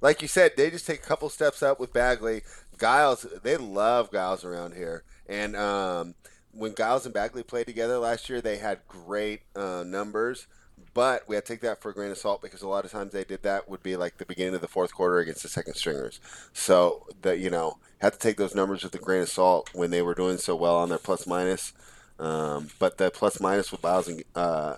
[0.03, 2.41] like you said, they just take a couple steps up with Bagley.
[2.79, 5.03] Giles, they love Giles around here.
[5.27, 6.15] And um,
[6.51, 10.47] when Giles and Bagley played together last year, they had great uh, numbers.
[10.93, 12.91] But we had to take that for a grain of salt because a lot of
[12.91, 15.49] times they did that would be like the beginning of the fourth quarter against the
[15.49, 16.19] second stringers.
[16.51, 19.89] So that you know had to take those numbers with a grain of salt when
[19.89, 21.73] they were doing so well on their plus minus.
[22.19, 24.75] Um, but the plus minus with Giles and uh,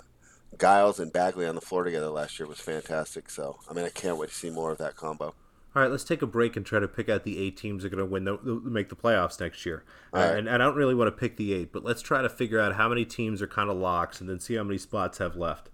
[0.60, 3.30] Giles and Bagley on the floor together last year was fantastic.
[3.30, 5.34] So I mean, I can't wait to see more of that combo.
[5.76, 7.92] All right, let's take a break and try to pick out the eight teams that
[7.92, 9.84] are going to win, the, make the playoffs next year.
[10.14, 10.38] Uh, right.
[10.38, 12.62] and, and, I don't really want to pick the eight, but let's try to figure
[12.62, 15.36] out how many teams are kind of locks, and then see how many spots have
[15.36, 15.70] left.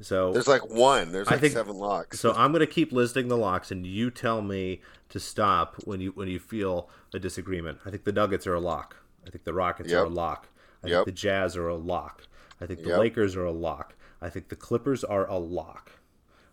[0.00, 1.12] So there's like one.
[1.12, 2.20] There's like think, seven locks.
[2.20, 6.00] So I'm going to keep listing the locks, and you tell me to stop when
[6.00, 7.78] you when you feel a disagreement.
[7.84, 8.96] I think the Nuggets are a lock.
[9.26, 10.02] I think the Rockets yep.
[10.02, 10.48] are a lock.
[10.84, 10.96] I yep.
[10.98, 12.28] think the Jazz are a lock.
[12.60, 12.98] I think the yep.
[12.98, 13.94] Lakers are a lock.
[14.20, 15.92] I think the Clippers are a lock.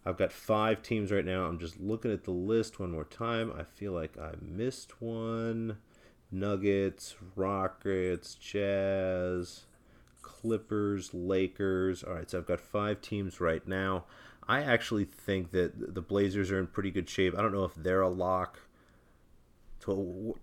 [0.06, 1.46] I've got five teams right now.
[1.46, 3.52] I'm just looking at the list one more time.
[3.58, 5.78] I feel like I missed one.
[6.32, 9.66] Nuggets, Rockets, Jazz,
[10.22, 12.04] Clippers, Lakers.
[12.04, 14.06] All right, so I've got five teams right now.
[14.48, 17.36] I actually think that the Blazers are in pretty good shape.
[17.38, 18.60] I don't know if they're a lock.
[19.84, 20.38] So,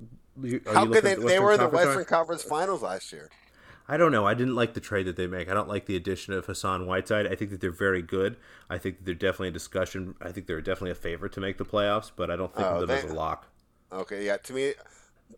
[0.73, 1.15] How could they?
[1.15, 3.29] They were in the Western Conference Finals last year.
[3.89, 4.27] I don't know.
[4.27, 5.51] I didn't like the trade that they make.
[5.51, 7.27] I don't like the addition of Hassan Whiteside.
[7.27, 8.37] I think that they're very good.
[8.71, 10.15] I think that they're definitely a discussion.
[10.21, 12.75] I think they're definitely a favorite to make the playoffs, but I don't think oh,
[12.75, 13.49] of them they, as a lock.
[13.93, 14.37] Okay, yeah.
[14.39, 14.75] To me,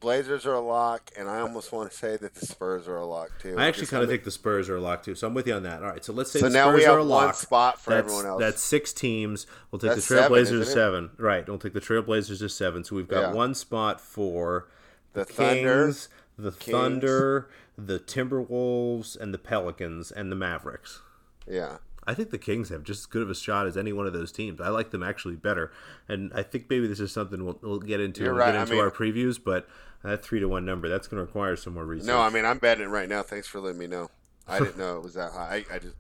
[0.01, 3.07] Blazers are a lock, and I almost want to say that the Spurs are a
[3.07, 3.57] lock too.
[3.57, 5.15] I actually kind of think the Spurs are a lock too.
[5.15, 5.83] So I'm with you on that.
[5.83, 7.27] All right, so let's say so now Spurs we have are a lock.
[7.27, 8.41] One spot for that's, everyone else.
[8.41, 9.47] That's six teams.
[9.71, 11.11] We'll take that's the Trailblazers seven, to seven.
[11.17, 11.49] Right.
[11.49, 12.85] We'll take the Trailblazers to seven.
[12.85, 13.33] So we've got yeah.
[13.33, 14.69] one spot for
[15.13, 16.77] the, the Thunder, Kings, the Kings.
[16.77, 21.01] Thunder, the Timberwolves, and the Pelicans, and the Mavericks.
[21.47, 21.79] Yeah.
[22.07, 24.13] I think the Kings have just as good of a shot as any one of
[24.13, 24.61] those teams.
[24.61, 25.73] I like them actually better,
[26.09, 28.23] and I think maybe this is something we'll, we'll get into.
[28.23, 28.53] You're we'll right.
[28.53, 29.67] get into I mean, our previews, but
[30.03, 32.07] that three to one number that's going to require some more research.
[32.07, 33.23] No, I mean I'm betting it right now.
[33.23, 34.11] Thanks for letting me know.
[34.47, 35.65] I didn't know it was that high.
[35.71, 35.97] I, I just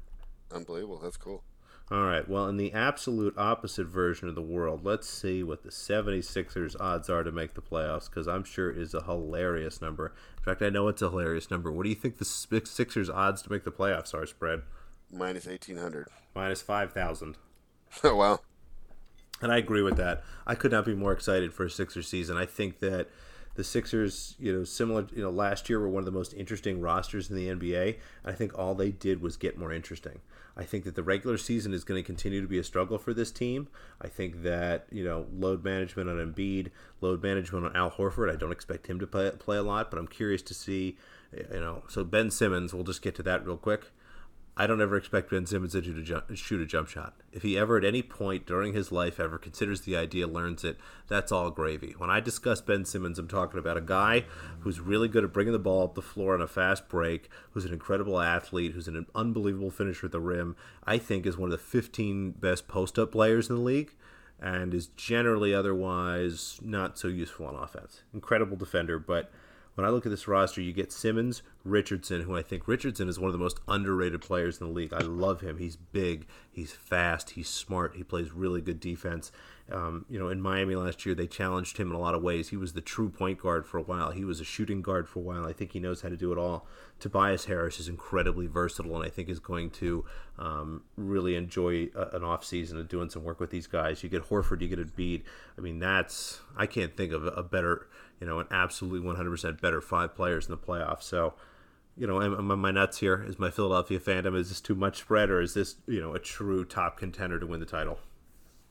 [0.52, 1.00] unbelievable.
[1.02, 1.42] That's cool.
[1.91, 2.26] All right.
[2.26, 7.11] Well, in the absolute opposite version of the world, let's see what the 76ers odds
[7.11, 10.14] are to make the playoffs because I'm sure it is a hilarious number.
[10.39, 11.70] In fact, I know it's a hilarious number.
[11.70, 14.62] What do you think the Sixers odds to make the playoffs are spread?
[15.12, 16.09] Minus 1800.
[16.35, 17.37] Minus 5000.
[18.03, 18.41] Oh, wow.
[19.41, 20.24] And I agree with that.
[20.49, 22.37] I could not be more excited for a Sixers season.
[22.37, 23.09] I think that
[23.55, 26.80] the Sixers, you know, similar, you know, last year were one of the most interesting
[26.80, 27.99] rosters in the NBA.
[28.24, 30.20] I think all they did was get more interesting.
[30.57, 33.12] I think that the regular season is going to continue to be a struggle for
[33.12, 33.68] this team.
[34.00, 38.32] I think that you know load management on Embiid, load management on Al Horford.
[38.32, 40.96] I don't expect him to play, play a lot, but I'm curious to see.
[41.32, 42.72] You know, so Ben Simmons.
[42.72, 43.86] We'll just get to that real quick.
[44.57, 45.82] I don't ever expect Ben Simmons to
[46.36, 47.14] shoot a jump shot.
[47.32, 50.78] If he ever at any point during his life ever considers the idea, learns it,
[51.09, 51.96] that's all gravy.
[51.98, 54.26] When I discuss Ben Simmons, I'm talking about a guy
[54.61, 57.64] who's really good at bringing the ball up the floor on a fast break, who's
[57.64, 60.55] an incredible athlete, who's an unbelievable finisher at the rim.
[60.84, 63.92] I think is one of the 15 best post-up players in the league
[64.40, 68.02] and is generally otherwise not so useful on offense.
[68.12, 69.32] Incredible defender, but–
[69.74, 73.18] when I look at this roster, you get Simmons, Richardson, who I think Richardson is
[73.18, 74.92] one of the most underrated players in the league.
[74.92, 75.58] I love him.
[75.58, 79.32] He's big, he's fast, he's smart, he plays really good defense.
[79.72, 82.50] Um, you know, in Miami last year, they challenged him in a lot of ways.
[82.50, 84.10] He was the true point guard for a while.
[84.10, 85.46] He was a shooting guard for a while.
[85.46, 86.66] I think he knows how to do it all.
[87.00, 90.04] Tobias Harris is incredibly versatile, and I think is going to
[90.38, 94.02] um, really enjoy a, an off season of doing some work with these guys.
[94.02, 95.22] You get Horford, you get a Embiid.
[95.56, 97.88] I mean, that's I can't think of a better,
[98.20, 101.02] you know, an absolutely 100% better five players in the playoffs.
[101.02, 101.34] So
[101.96, 103.24] you know, am, am I nuts here?
[103.26, 106.18] Is my Philadelphia fandom is this too much spread, or is this you know a
[106.18, 107.98] true top contender to win the title?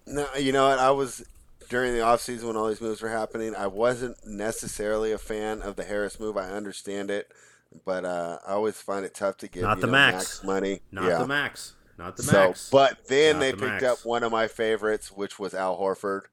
[0.06, 0.80] No, you know what?
[0.80, 1.24] I was
[1.70, 3.56] during the offseason when all these moves were happening.
[3.56, 6.36] I wasn't necessarily a fan of the Harris move.
[6.36, 7.32] I understand it,
[7.86, 10.16] but uh, I always find it tough to get not the know, max.
[10.16, 10.44] max.
[10.44, 10.82] money.
[10.92, 11.20] Not yeah.
[11.20, 11.76] the max.
[11.98, 12.70] Not the max.
[12.70, 13.84] But then not they the picked max.
[13.84, 16.24] up one of my favorites, which was Al Horford.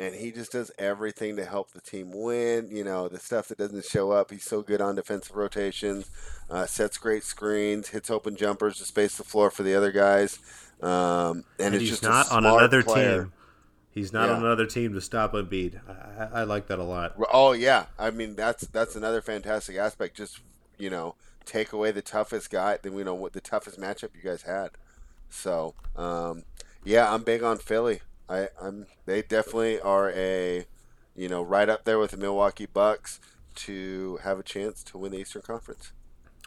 [0.00, 2.68] And he just does everything to help the team win.
[2.70, 4.30] You know, the stuff that doesn't show up.
[4.30, 6.10] He's so good on defensive rotations,
[6.48, 10.38] uh, sets great screens, hits open jumpers to space the floor for the other guys.
[10.80, 13.24] Um, and, and it's just not on another player.
[13.24, 13.32] team.
[13.90, 14.36] He's not yeah.
[14.36, 15.80] on another team to stop Embiid.
[16.18, 17.14] I, I like that a lot.
[17.32, 20.16] Oh yeah, I mean that's that's another fantastic aspect.
[20.16, 20.40] Just
[20.78, 24.22] you know, take away the toughest guy, then we know what the toughest matchup you
[24.22, 24.70] guys had.
[25.28, 26.44] So um,
[26.84, 28.00] yeah, I'm big on Philly.
[28.30, 30.64] I, I'm they definitely are a
[31.16, 33.20] you know right up there with the Milwaukee Bucks
[33.56, 35.92] to have a chance to win the Eastern Conference.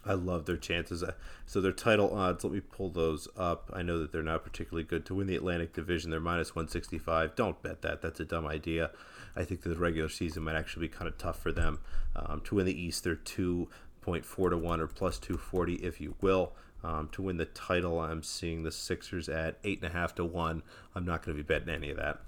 [0.06, 1.04] I love their chances.
[1.46, 3.70] So their title odds, let me pull those up.
[3.74, 6.12] I know that they're not particularly good to win the Atlantic Division.
[6.12, 7.36] They're minus 165.
[7.36, 8.02] Don't bet that.
[8.02, 8.92] That's a dumb idea.
[9.36, 11.80] I think the regular season might actually be kind of tough for them.
[12.16, 13.70] Um, to win the East, they're two
[14.02, 16.54] point four to 1 or plus 240 if you will.
[16.84, 20.64] Um, to win the title, I'm seeing the Sixers at 8.5 to 1.
[20.96, 22.20] I'm not going to be betting any of that.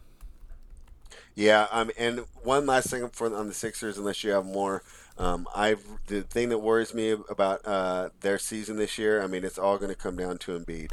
[1.35, 4.83] Yeah, um, and one last thing for on the Sixers, unless you have more.
[5.17, 5.75] Um, I
[6.07, 9.21] the thing that worries me about uh, their season this year.
[9.21, 10.91] I mean, it's all going to come down to Embiid.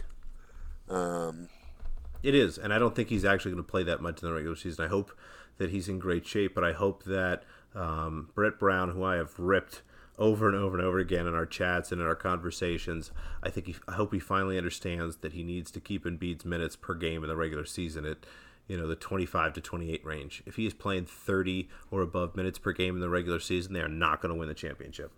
[0.89, 1.49] Um,
[2.23, 4.35] it is, and I don't think he's actually going to play that much in the
[4.35, 4.85] regular season.
[4.85, 5.13] I hope
[5.59, 7.45] that he's in great shape, but I hope that
[7.75, 9.83] um, Brett Brown, who I have ripped
[10.19, 13.11] over and over and over again in our chats and in our conversations,
[13.43, 16.77] I think he, I hope he finally understands that he needs to keep Embiid's minutes
[16.77, 18.19] per game in the regular season at
[18.69, 20.43] you know the 25 to 28 range.
[20.47, 23.81] If he is playing 30 or above minutes per game in the regular season, they
[23.81, 25.11] are not going to win the championship.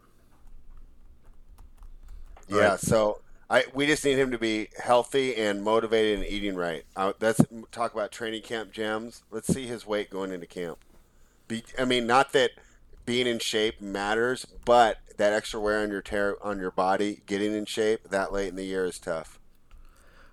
[2.49, 2.81] Yeah, right.
[2.81, 3.21] so
[3.51, 6.85] I we just need him to be healthy and motivated and eating right.
[6.97, 7.41] Uh, let's
[7.71, 9.23] talk about training camp gems.
[9.31, 10.79] Let's see his weight going into camp.
[11.47, 12.53] Be, I mean, not that
[13.07, 17.55] being in shape matters, but that extra wear on your tear on your body, getting
[17.55, 19.39] in shape that late in the year is tough.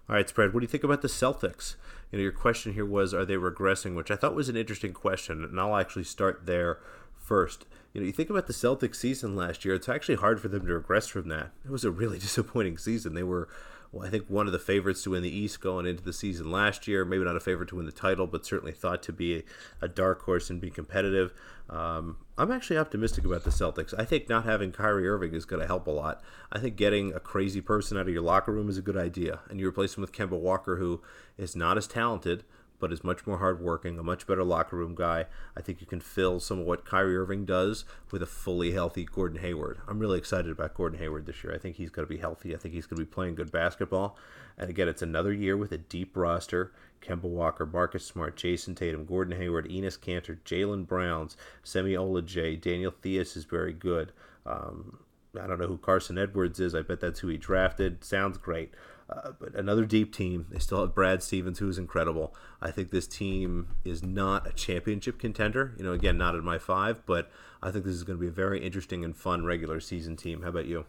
[0.10, 0.54] All right, spread.
[0.54, 1.76] What do you think about the Celtics?
[2.12, 3.96] You know, your question here was, are they regressing?
[3.96, 6.80] Which I thought was an interesting question, and I'll actually start there
[7.16, 7.66] first.
[7.94, 10.66] You know, you think about the Celtics season last year, it's actually hard for them
[10.66, 11.52] to regress from that.
[11.64, 13.14] It was a really disappointing season.
[13.14, 13.48] They were,
[13.92, 16.50] well, I think, one of the favorites to win the East going into the season
[16.50, 17.04] last year.
[17.04, 19.44] Maybe not a favorite to win the title, but certainly thought to be
[19.82, 21.34] a, dark horse and be competitive.
[21.70, 23.94] Um, I'm actually optimistic about the Celtics.
[23.98, 26.24] I think not having Kyrie Irving is going to help a lot.
[26.52, 29.40] I think getting a crazy person out of your locker room is a good idea,
[29.50, 31.02] and you replace him with Kemba Walker, who
[31.38, 32.46] is not as talented
[32.82, 35.28] but is much more hardworking, a much better locker room guy.
[35.56, 39.06] I think you can fill some of what Kyrie Irving does with a fully healthy
[39.06, 39.80] Gordon Hayward.
[39.88, 41.54] I'm really excited about Gordon Hayward this year.
[41.54, 42.54] I think he's going to be healthy.
[42.54, 44.18] I think he's going to be playing good basketball.
[44.58, 46.74] And again, it's another year with a deep roster.
[47.02, 52.94] Kemba Walker, Marcus Smart, Jayson Tatum, Gordon Hayward, Enes Kanter, Jaylen Browns, Semi Ojeleye, Daniel
[53.02, 54.12] Theis is very good.
[54.46, 55.00] Um,
[55.40, 56.76] I don't know who Carsen Edwards is.
[56.76, 58.04] I bet that's who he drafted.
[58.04, 58.74] Sounds great.
[59.12, 60.46] Uh, but another deep team.
[60.50, 62.34] They still have Brad Stevens, who is incredible.
[62.62, 65.74] I think this team is not a championship contender.
[65.78, 67.30] You know, again, not in my five, but
[67.62, 70.44] I think this is going to be a very interesting and fun regular season team.
[70.44, 70.86] How about you?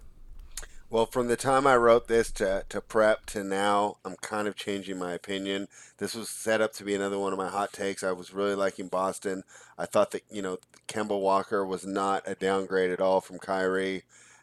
[0.89, 4.57] Well, from the time I wrote this to, to prep to now, I'm kind of
[4.57, 5.69] changing my opinion.
[5.97, 8.05] This was set up to be another one of my hot takes.
[8.05, 9.43] I was really liking Boston.
[9.79, 10.59] I thought that, you know,
[10.89, 14.03] Kemba Walker was not a downgrade at all from Kyrie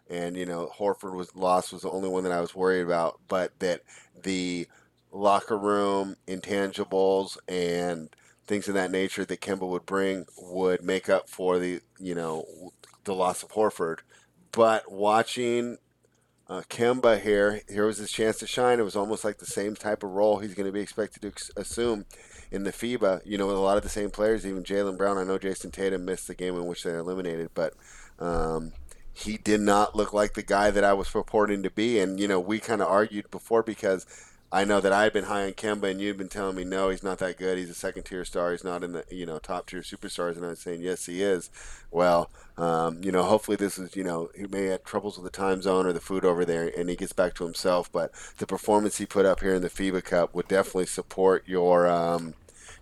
[0.10, 3.20] and you know Horford was lost was the only one that I was worried about,
[3.28, 3.82] but that
[4.24, 4.68] the
[5.12, 8.10] locker room intangibles and
[8.46, 12.72] things of that nature that Kemba would bring would make up for the you know
[13.04, 14.00] the loss of Horford.
[14.52, 15.78] But watching
[16.50, 18.80] uh, Kemba here, here was his chance to shine.
[18.80, 21.32] It was almost like the same type of role he's going to be expected to
[21.56, 22.06] assume
[22.52, 23.22] in the FIBA.
[23.24, 25.20] You know, with a lot of the same players, even Jaylen Brown.
[25.20, 27.76] I know Jayson Tatum missed the game in which they eliminated, but
[28.18, 28.74] um,
[29.20, 32.00] he did not look like the guy that I was purporting to be.
[32.00, 34.06] And, you know, we kind of argued before because
[34.52, 36.90] I know that I had been high on Kemba and you'd been telling me, no,
[36.90, 37.58] he's not that good.
[37.58, 38.52] He's a second tier star.
[38.52, 40.38] He's not in the, you know, top tier superstars.
[40.38, 41.50] And I was saying, yes, he is.
[41.92, 45.38] Well, um, you know, hopefully this is, you know, he may have troubles with the
[45.38, 47.92] time zone or the food over there and he gets back to himself.
[47.92, 51.88] But the performance he put up here in the FIBA Cup would definitely support your,
[51.88, 52.36] um,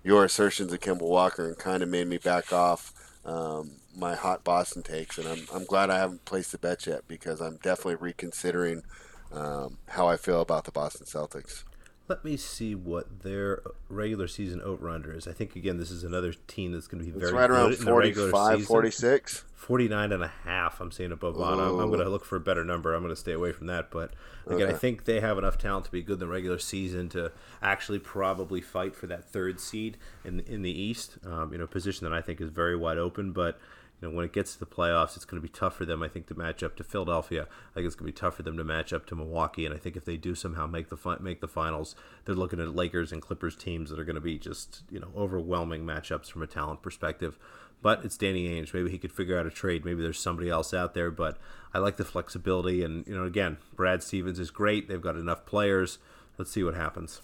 [0.03, 2.93] your assertions of Kemba Walker and kind of made me back off
[3.25, 7.08] um, my hot Boston takes, and I'm I'm glad I haven't placed the bet yet
[7.08, 8.84] because I'm definitely reconsidering
[9.32, 11.64] um, how I feel about the Boston Celtics.
[12.08, 15.28] Let me see what their regular season over under is.
[15.28, 17.76] I think again this is another team that's going to be very it's right around
[17.76, 19.43] 45, 46.
[19.58, 20.80] 49 and a half.
[20.80, 21.60] I'm saying above bottom.
[21.60, 22.93] I'm, I'm going to look for a better number.
[22.93, 23.91] I'm going to stay away from that.
[23.91, 24.14] But
[24.45, 24.74] again, okay.
[24.74, 28.00] I think they have enough talent to be good in the regular season to actually
[28.00, 31.18] probably fight for that third seed in in the East.
[31.26, 33.34] Um, you know, position that I think is very wide open.
[33.34, 33.60] But
[34.00, 36.04] you know, when it gets to the playoffs, it's going to be tough for them,
[36.04, 37.48] I think, to match up to Philadelphia.
[37.72, 39.66] I think it's going to be tough for them to match up to Milwaukee.
[39.66, 41.95] And I think if they do somehow make the fi- make the finals,
[42.26, 45.10] they're looking at Lakers and Clippers teams that are going to be just you know
[45.16, 47.39] overwhelming matchups from a talent perspective.
[47.82, 48.74] But it's Danny Ainge.
[48.74, 49.86] Maybe he could figure out a trade.
[49.86, 51.10] Maybe there's somebody else out there.
[51.10, 51.38] But
[51.74, 52.84] I like the flexibility.
[52.84, 54.88] And you know, again, Brad Stevens is great.
[54.88, 55.98] They've got enough players.
[56.38, 57.22] Let's see what happens.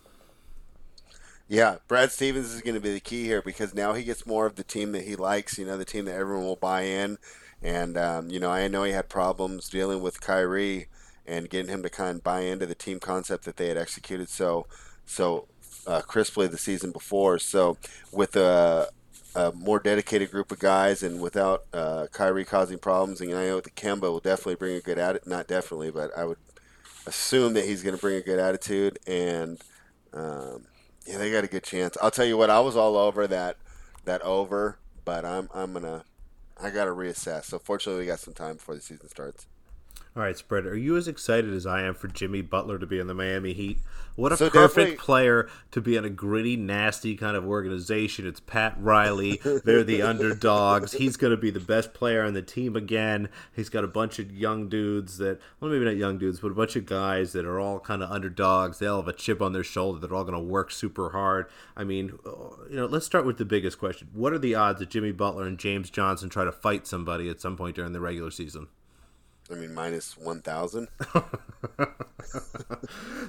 [1.47, 4.45] Yeah, Brad Stevens is going to be the key here because now he gets more
[4.45, 5.57] of the team that he likes.
[5.57, 7.17] You know, the team that everyone will buy in.
[7.61, 10.87] And um, you know, I know he had problems dealing with Kyrie
[11.25, 14.27] and getting him to kind of buy into the team concept that they had executed
[14.27, 14.67] so
[15.05, 15.47] so
[15.87, 17.39] uh, crisply the season before.
[17.39, 17.77] So
[18.11, 18.89] with a,
[19.35, 23.59] a, more dedicated group of guys and without uh, Kyrie causing problems, and I know
[23.59, 25.27] the Kemba will definitely bring a good attitude.
[25.27, 26.37] Not definitely, but I would
[27.05, 29.61] assume that he's going to bring a good attitude and.
[30.13, 30.65] Um,
[31.05, 31.97] yeah, they got a good chance.
[32.01, 33.57] I'll tell you what, I was all over that
[34.05, 36.03] that over, but I'm I'm gonna
[36.61, 37.45] I gotta reassess.
[37.45, 39.47] So fortunately, we got some time before the season starts.
[40.15, 40.67] All right, spread.
[40.67, 43.51] Are you as excited as I am for Jimmy Butler to be in the Miami
[43.53, 43.79] Heat?
[44.15, 48.27] What a So perfect player to be in a gritty, nasty kind of organization.
[48.27, 49.41] It's Pat Riley.
[49.65, 50.91] They're the underdogs.
[50.99, 53.29] He's going to be the best player on the team again.
[53.55, 56.53] He's got a bunch of young dudes that, well, maybe not young dudes, but a
[56.53, 58.77] bunch of guys that are all kind of underdogs.
[58.77, 59.99] They all have a chip on their shoulder.
[59.99, 61.47] They're all going to work super hard.
[61.75, 62.29] I mean, uh,
[62.69, 64.09] you know, let's start with the biggest question.
[64.13, 67.41] What are the odds that Jimmy Butler and James Johnson try to fight somebody at
[67.41, 68.67] some point during the regular season?
[69.51, 70.87] I mean, minus one thousand.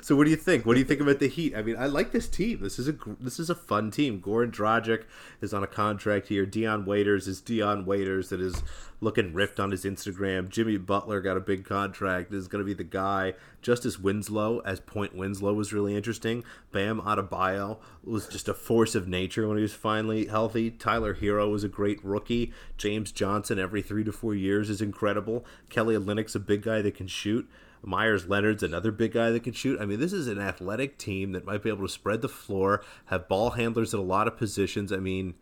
[0.02, 0.66] So what do you think?
[0.66, 1.56] What do you think about the Heat?
[1.56, 2.60] I mean, I like this team.
[2.60, 4.20] This is a this is a fun team.
[4.20, 5.04] Goran Dragic
[5.40, 6.44] is on a contract here.
[6.44, 8.62] Dion Waiters is Dion Waiters that is
[9.00, 10.50] looking ripped on his Instagram.
[10.50, 12.34] Jimmy Butler got a big contract.
[12.34, 13.32] Is going to be the guy.
[13.64, 16.44] Justice Winslow as Point Winslow was really interesting.
[16.70, 20.70] Bam Adebayo was just a force of nature when he was finally healthy.
[20.70, 22.52] Tyler Herro was a great rookie.
[22.76, 25.46] James Johnson every three to four years is incredible.
[25.70, 27.48] Kelly Olynyk's a big guy that can shoot.
[27.82, 29.80] Meyers Leonard's another big guy that can shoot.
[29.80, 32.84] I mean, this is an athletic team that might be able to spread the floor,
[33.06, 34.92] have ball handlers at a lot of positions.
[34.92, 35.34] I mean,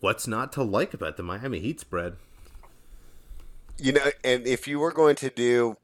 [0.00, 2.16] what's not to like about the Miami Heat spread?
[3.78, 5.76] You know, and if you were going to do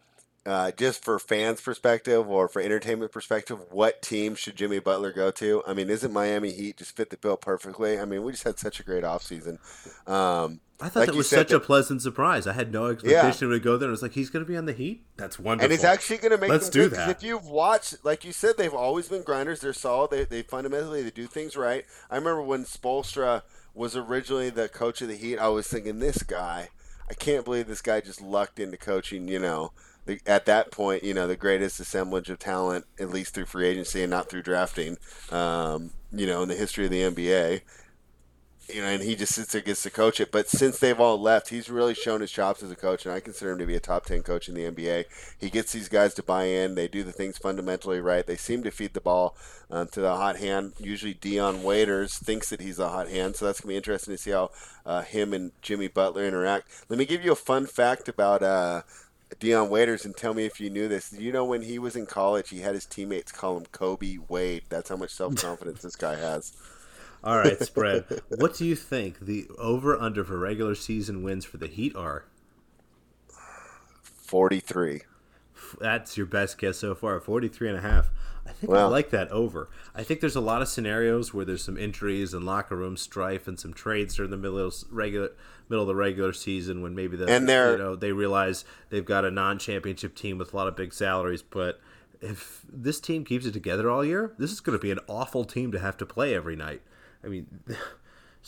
[0.46, 5.30] uh, just for fans' perspective or for entertainment perspective, what team should Jimmy Butler go
[5.32, 5.62] to?
[5.66, 7.98] I mean, isn't Miami Heat just fit the bill perfectly?
[7.98, 9.58] I mean, we just had such a great offseason.
[10.08, 12.46] Um, I thought Like that was such a pleasant surprise.
[12.46, 13.88] I had no expectation to go there.
[13.88, 15.04] I was like he's going to be on the Heat.
[15.16, 15.64] That's wonderful.
[15.64, 17.08] and he's actually going to make Let's them do that.
[17.08, 19.60] If you've watched, like you said, they've always been grinders.
[19.60, 20.10] They're solid.
[20.10, 21.84] They, they fundamentally they do things right.
[22.10, 23.42] I remember when Spoelstra
[23.74, 25.38] was originally the coach of the Heat.
[25.38, 26.68] I was thinking, this guy,
[27.10, 29.28] I can't believe this guy just lucked into coaching.
[29.28, 29.72] You know,
[30.26, 34.02] at that point, you know, the greatest assemblage of talent, at least through free agency
[34.02, 34.96] and not through drafting.
[35.30, 37.62] Um, you know, in the history of the NBA
[38.68, 40.32] you know, and he just sits there gets to coach it.
[40.32, 43.20] But since they've all left, he's really shown his chops as a coach, and I
[43.20, 45.04] consider him to be a top ten coach in the NBA.
[45.38, 46.74] He gets these guys to buy in.
[46.74, 48.26] They do the things fundamentally right.
[48.26, 49.36] They seem to feed the ball
[49.70, 50.74] um, to the hot hand.
[50.78, 54.18] Usually, Dion Waiters thinks that he's a hot hand, so that's gonna be interesting to
[54.18, 54.50] see how
[54.84, 56.68] uh, him and Jimmy Butler interact.
[56.88, 58.42] Let me give you a fun fact about.
[58.42, 58.82] Uh,
[59.38, 61.12] Dion Waiters, and tell me if you knew this.
[61.12, 64.62] You know, when he was in college, he had his teammates call him Kobe Wade.
[64.68, 66.52] That's how much self confidence this guy has.
[67.24, 68.04] All right, spread.
[68.28, 72.24] what do you think the over under for regular season wins for the Heat are?
[74.26, 75.02] 43.
[75.80, 78.10] That's your best guess so far, 43 and a half.
[78.46, 79.68] I think I like that over.
[79.94, 83.48] I think there's a lot of scenarios where there's some injuries and locker room strife
[83.48, 85.30] and some trades during the middle of regular
[85.68, 89.04] middle of the regular season when maybe the And they're- you know they realize they've
[89.04, 91.80] got a non-championship team with a lot of big salaries, but
[92.20, 95.44] if this team keeps it together all year, this is going to be an awful
[95.44, 96.82] team to have to play every night.
[97.24, 97.46] I mean,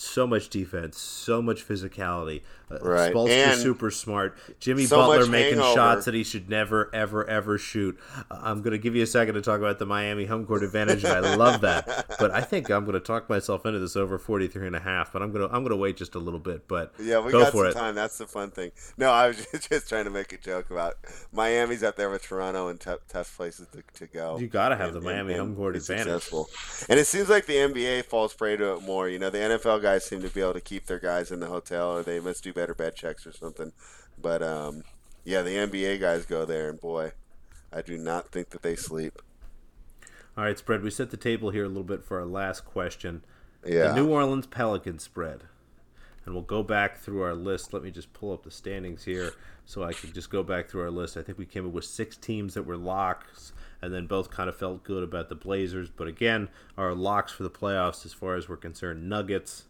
[0.00, 2.42] so much defense, so much physicality.
[2.70, 3.12] Uh, Right.
[3.14, 4.36] Spoelstra's And super smart.
[4.60, 5.74] Jimmy so Butler making hangover.
[5.74, 7.98] shots that he should never, ever, ever shoot.
[8.30, 10.62] Uh, I'm going to give you a second to talk about the Miami home court
[10.62, 12.06] advantage, and I love that.
[12.18, 15.12] But I think I'm going to talk myself into this over 43 and a half.
[15.12, 16.66] But I'm going to I'm going to wait just a little bit.
[16.68, 17.74] But Yeah, we go got for some it.
[17.74, 17.94] time.
[17.94, 18.72] That's the fun thing.
[18.98, 20.94] No, I was just, trying to make a joke about
[21.32, 24.38] Miami's up there with Toronto and tough, tough places to, to go.
[24.38, 26.04] You got to have and- the Miami and- home court advantage.
[26.22, 26.50] successful.
[26.88, 29.08] And it seems like the NBA falls prey to it more.
[29.08, 31.46] You know, the NFL guys seem to be able to keep their guys in the
[31.46, 33.72] hotel, or they must do better bed checks or something.
[34.20, 34.82] But um,
[35.24, 37.12] yeah, the NBA guys go there, and boy,
[37.72, 39.22] I do not think that they sleep.
[40.36, 40.82] All right, spread.
[40.82, 43.24] We set the table here a little bit for our last question.
[43.66, 43.88] Yeah.
[43.88, 45.44] The New Orleans Pelicans spread.
[46.24, 47.72] And we'll go back through our list.
[47.72, 49.32] Let me just pull up the standings here
[49.64, 51.16] so I can just go back through our list.
[51.16, 54.50] I think we came up with six teams that were locks, and then both kind
[54.50, 55.88] of felt good about the Blazers.
[55.88, 59.64] But again, our locks for the playoffs, as far as we're concerned Nuggets,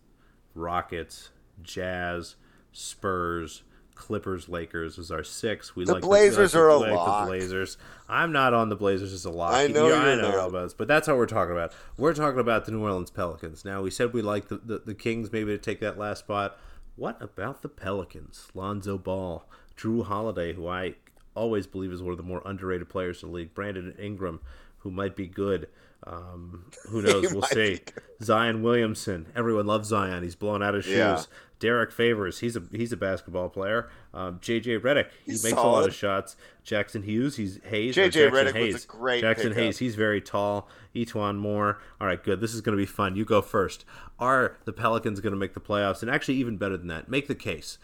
[0.59, 1.30] Rockets,
[1.62, 2.36] Jazz,
[2.72, 3.62] Spurs,
[3.94, 5.74] Clippers, Lakers is our six.
[5.74, 7.24] We The like Blazers we are a like lock.
[7.24, 7.76] The Blazers.
[8.09, 9.54] I'm not on the Blazers as a lock.
[9.54, 10.48] I know you're I know not.
[10.50, 11.72] about this, but that's how we're talking about.
[11.96, 13.64] We're talking about the New Orleans Pelicans.
[13.64, 16.59] Now we said we like the, the, the Kings maybe to take that last spot.
[16.96, 18.48] What about the Pelicans?
[18.54, 20.94] Lonzo Ball, Jrue Holiday, who I
[21.34, 23.54] always believe is one of the more underrated players in the league.
[23.54, 24.40] Brandon Ingram,
[24.78, 25.68] who might be good.
[26.09, 27.32] Um, who knows?
[27.32, 27.80] We'll see.
[28.22, 29.26] Zion Williamson.
[29.36, 30.22] Everyone loves Zion.
[30.22, 30.96] He's blown out his shoes.
[30.96, 31.22] Yeah.
[31.61, 32.38] Derrick Favors.
[32.38, 33.90] He's a he's a basketball player.
[34.14, 35.09] Um, JJ Redick.
[35.24, 36.36] He He's makes a lot of shots.
[36.64, 37.36] Jaxson Hughes.
[37.36, 37.96] He's Hayes.
[37.96, 39.56] JJ Redick was a great Jaxson pickup.
[39.56, 39.78] Hayes.
[39.78, 40.68] He's very tall.
[40.94, 41.80] E'Twaun Moore.
[42.00, 42.40] All right, good.
[42.40, 43.16] This is going to be fun.
[43.16, 43.84] You go first.
[44.18, 46.02] Are the Pelicans going to make the playoffs?
[46.02, 47.78] And actually, even better than that, make the case.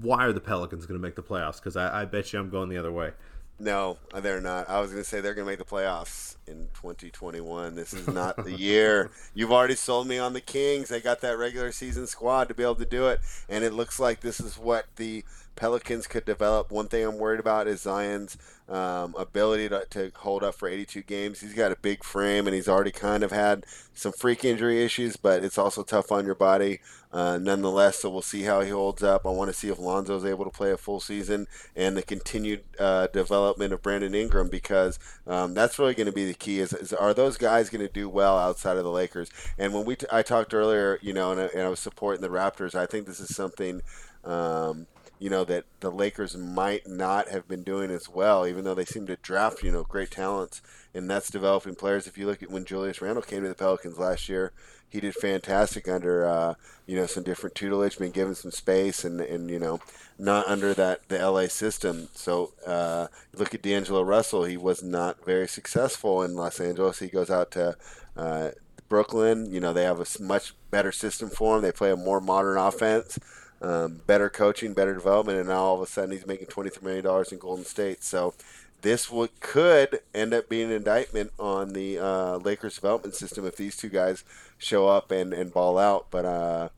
[0.00, 1.56] Why are the Pelicans going to make the playoffs?
[1.56, 3.12] Because I, I bet you I'm going the other way.
[3.60, 4.68] No, they're not.
[4.68, 7.74] I was going to say they're going to make the playoffs in 2021.
[7.74, 9.10] This is not the year.
[9.34, 10.88] You've already sold me on the Kings.
[10.88, 13.98] They got that regular season squad to be able to do it, and it looks
[13.98, 15.24] like this is what the
[15.58, 16.70] Pelicans could develop.
[16.70, 18.38] One thing I'm worried about is Zion's
[18.68, 21.40] um, ability to, to hold up for 82 games.
[21.40, 25.16] He's got a big frame and he's already kind of had some freak injury issues,
[25.16, 26.78] but it's also tough on your body
[27.12, 27.98] uh, nonetheless.
[27.98, 29.26] So we'll see how he holds up.
[29.26, 32.62] I want to see if Lonzo's able to play a full season and the continued
[32.78, 36.60] uh, development of Brandon Ingram because um, that's really going to be the key.
[36.60, 39.30] Is, is are those guys going to do well outside of the Lakers?
[39.58, 42.22] And when we t- I talked earlier, you know, and I, and I was supporting
[42.22, 43.82] the Raptors, I think this is something.
[44.24, 44.86] Um,
[45.18, 48.84] you know that the Lakers might not have been doing as well, even though they
[48.84, 50.62] seem to draft you know great talents,
[50.94, 52.06] and that's developing players.
[52.06, 54.52] If you look at when Julius Randle came to the Pelicans last year,
[54.88, 56.54] he did fantastic under uh,
[56.86, 59.80] you know some different tutelage, being given some space, and and you know
[60.18, 62.08] not under that the LA system.
[62.14, 67.00] So uh, look at D'Angelo Russell; he was not very successful in Los Angeles.
[67.00, 67.76] He goes out to
[68.16, 68.50] uh,
[68.88, 69.52] Brooklyn.
[69.52, 71.62] You know they have a much better system for him.
[71.62, 73.18] They play a more modern offense
[73.60, 77.24] um, better coaching, better development, and now all of a sudden he's making $23 million
[77.30, 78.04] in Golden State.
[78.04, 78.34] So
[78.82, 83.56] this would, could end up being an indictment on the uh, Lakers development system if
[83.56, 84.24] these two guys
[84.56, 86.06] show up and, and ball out.
[86.10, 86.68] But, uh,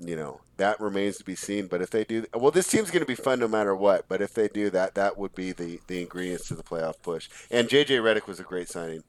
[0.00, 1.68] you know, that remains to be seen.
[1.68, 4.08] But if they do, well, this team's going to be fun no matter what.
[4.08, 7.28] But if they do that, that would be the, the ingredients to the playoff push.
[7.50, 7.98] And J.J.
[7.98, 9.04] Redick was a great signing.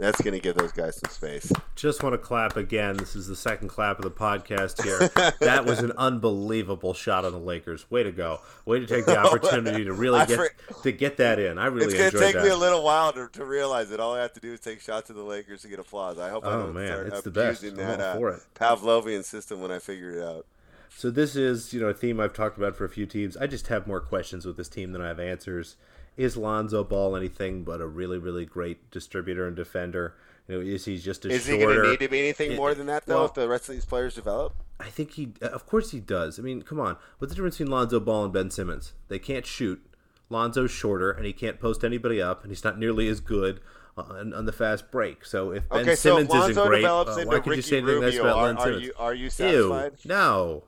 [0.00, 1.52] That's going to give those guys some space.
[1.76, 2.96] Just want to clap again.
[2.96, 5.10] This is the second clap of the podcast here.
[5.40, 7.90] that was an unbelievable shot on the Lakers.
[7.90, 8.40] Way to go!
[8.64, 11.58] Way to take the opportunity to really get to get that in.
[11.58, 12.44] I really it's going to take that.
[12.44, 14.00] me a little while to, to realize it.
[14.00, 16.18] All I have to do is take shots of the Lakers to get applause.
[16.18, 17.62] I hope oh, I don't man, start it's the best.
[17.76, 18.42] that uh, for it.
[18.54, 20.46] Pavlovian system when I figure it out.
[20.88, 23.36] So this is you know a theme I've talked about for a few teams.
[23.36, 25.76] I just have more questions with this team than I have answers.
[26.16, 30.14] Is Lonzo Ball anything but a really really great distributor and defender?
[30.48, 31.58] You know, is he just a is shorter?
[31.58, 33.16] he going to need to be anything it, more than that though?
[33.16, 36.38] well, if the rest of these players develop, I think he, of course, he does.
[36.38, 38.94] I mean, come on, what's the difference between Lonzo Ball and Ben Simmons?
[39.08, 39.84] They can't shoot.
[40.30, 43.60] Lonzo's shorter, and he can't post anybody up, and he's not nearly as good
[43.96, 45.24] on, on the fast break.
[45.24, 47.78] So if Ben okay, Simmons so if isn't great, uh, why could Ricky you say
[47.78, 49.92] anything nice Rubio, about are, Ben are you are you satisfied?
[50.02, 50.64] Ew, no.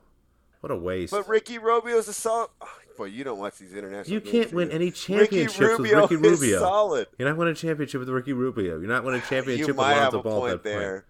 [0.59, 1.11] What a waste.
[1.11, 2.49] But Ricky Rubio's a solid.
[2.97, 4.13] Boy, you don't watch these international.
[4.13, 4.75] You can't do win you?
[4.75, 6.59] any championships Ricky with Ricky Rubio.
[6.59, 7.07] solid.
[7.17, 8.79] You're not winning a championship with Ricky Rubio.
[8.79, 10.79] You're not winning a championship You with Lonzo Ball at point that point.
[10.81, 11.05] there.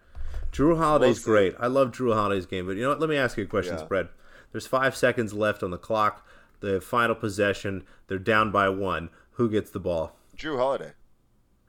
[0.52, 1.26] Jrue Holiday's see.
[1.32, 1.56] great.
[1.60, 3.00] I love Jrue Holiday's game, but you know what?
[3.00, 3.84] Let me ask you a question, Yeah.
[3.86, 4.10] spread.
[4.52, 6.26] There's five seconds left on the clock.
[6.60, 7.84] The final possession.
[8.08, 9.10] They're down by one.
[9.32, 10.18] Who gets the ball?
[10.38, 10.94] Jrue Holiday.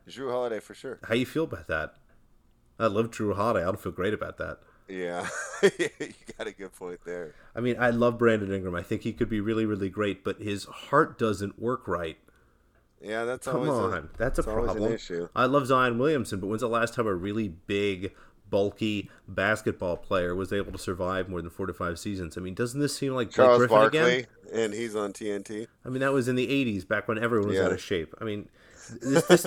[0.08, 0.98] Jrue Holiday for sure.
[1.04, 1.94] How you feel about that?
[2.78, 3.62] I love Jrue Holiday.
[3.62, 4.58] I don't feel great about that.
[4.88, 5.26] Yeah,
[5.62, 5.70] you
[6.36, 7.34] got a good point there.
[7.56, 8.74] I mean, I love Brandon Ingram.
[8.74, 12.18] I think he could be really, really great, but his heart doesn't work right.
[13.00, 14.96] Yeah, that's Come always on, a, that's a problem.
[15.34, 18.12] I love Zion Williamson, but when's the last time a really big,
[18.50, 22.36] bulky basketball player was able to survive more than four to five seasons?
[22.38, 24.26] I mean, doesn't this seem like Blake Charles Griffin Barkley, again?
[24.52, 25.66] and he's on TNT.
[25.84, 27.64] I mean, that was in the '80s, back when everyone was Yeah.
[27.64, 28.14] out of shape.
[28.20, 28.48] I mean,
[28.88, 29.46] this, this,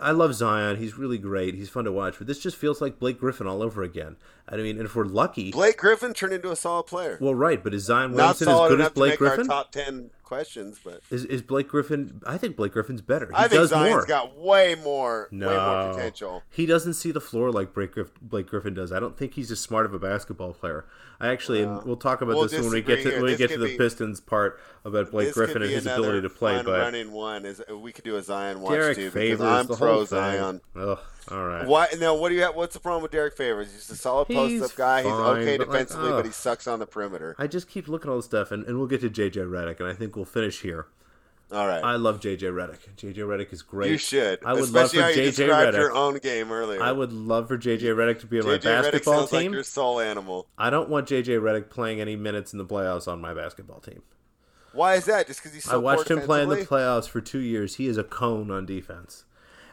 [0.00, 0.76] I love Zion.
[0.76, 1.54] He's really great.
[1.54, 4.16] He's fun to watch, but this just feels like Blake Griffin all over again.
[4.48, 7.18] I mean, and if we're lucky, Blake Griffin turned into a solid player.
[7.20, 7.62] well, right.
[7.62, 9.50] But is Zion Williamson as good as Blake Griffin?
[9.50, 12.20] our top ten questions, but Is, is Blake Griffin?
[12.26, 13.28] I think Blake Griffin's better.
[13.28, 14.04] He I think does Zion's more.
[14.06, 15.48] got way more, No.
[15.48, 16.42] way more potential.
[16.50, 18.92] He doesn't see the floor like Blake, Blake Griffin does.
[18.92, 20.84] I don't think he's as smart of a basketball player.
[21.18, 23.12] I actually, and we'll talk about we'll this when we get to here.
[23.14, 26.20] when we This get to the be- Pistons part about Blake Griffin and his ability
[26.22, 26.60] to play.
[26.62, 29.76] But running one is we could do a Zion watch Derrick too Favors, because I'm
[29.78, 30.60] pro Zion.
[30.76, 30.98] Ugh,
[31.30, 31.66] all right.
[31.66, 32.14] Why now?
[32.14, 32.54] What do you have?
[32.54, 33.72] What's the problem with Derrick Favors?
[33.72, 35.02] He's a solid He's post up guy.
[35.02, 37.34] He's okay but, like, defensively, but he sucks on the perimeter.
[37.38, 39.80] I just keep looking at all this stuff, and, and we'll get to JJ Redick,
[39.80, 40.86] and I think we'll finish here.
[41.52, 42.78] All right, I love JJ Redick.
[42.96, 43.90] JJ Redick is great.
[43.90, 44.44] you should.
[44.44, 46.82] I would love especially for how you JJ described your own game earlier.
[46.82, 49.38] I would love for JJ Redick to be on my JJ Redick basketball sounds team.
[49.38, 50.48] like your soul animal.
[50.58, 54.02] I don't want JJ Redick playing any minutes in the playoffs on my basketball team.
[54.72, 55.26] Why is that?
[55.26, 57.76] Just because he's so I watched poor him play in the playoffs for two years.
[57.76, 59.24] He is a cone on defense.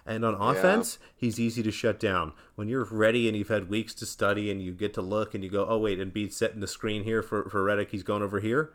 [0.05, 2.33] And on offense, he's easy to shut down.
[2.55, 5.43] When you're ready and you've had weeks to study and you get to look and
[5.43, 8.21] you go, oh, wait, and Bede's setting the screen here for, for Redick, he's going
[8.21, 8.73] over here.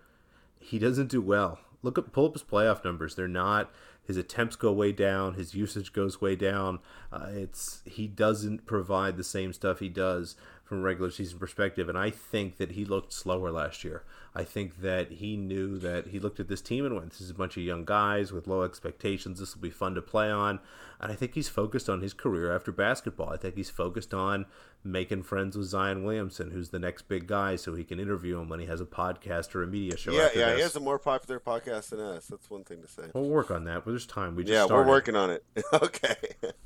[0.58, 1.58] He doesn't do well.
[1.82, 3.14] Look at pull up his playoff numbers.
[3.14, 3.70] They're not.
[4.04, 5.34] His attempts go way down.
[5.34, 6.78] His usage goes way down.
[7.12, 11.88] Uh, it's he doesn't provide the same stuff he does from a regular season perspective.
[11.88, 14.04] And I think that he looked slower last year.
[14.34, 17.30] I think that he knew that he looked at this team and went, "This is
[17.30, 19.40] a bunch of young guys with low expectations.
[19.40, 20.60] This will be fun to play on."
[21.00, 23.30] And I think he's focused on his career after basketball.
[23.30, 24.46] I think he's focused on
[24.82, 28.48] making friends with Zion Williamson, who's the next big guy, so he can interview him
[28.48, 30.10] when he has a podcast or a media show.
[30.10, 30.56] Yeah, yeah, this.
[30.56, 32.26] he has a more popular podcast than us.
[32.26, 33.04] That's one thing to say.
[33.14, 33.84] We'll work on that.
[33.84, 34.34] But there's time.
[34.34, 34.84] We just Yeah, started.
[34.86, 35.44] we're working on it.
[35.72, 36.16] okay.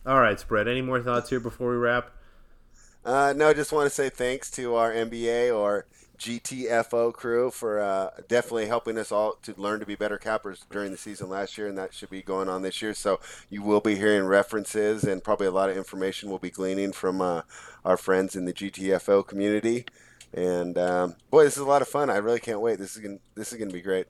[0.07, 0.67] All right, spread.
[0.67, 2.11] Any more thoughts here before we wrap?
[3.05, 5.87] Uh, no, I just want to say thanks to our NBA or
[6.23, 10.93] GTFO crew for uh, definitely helping us all to learn to be better cappers during
[10.93, 12.95] the season last year, and that should be going on this year.
[12.95, 13.19] So
[13.51, 17.21] you will be hearing references and probably a lot of information we'll be gleaning from
[17.21, 17.43] uh,
[17.85, 19.85] our friends in the GTFO community.
[20.33, 22.09] And um, boy, this is a lot of fun.
[22.09, 22.79] I really can't wait.
[22.79, 24.07] This is gonna, this is going to be great.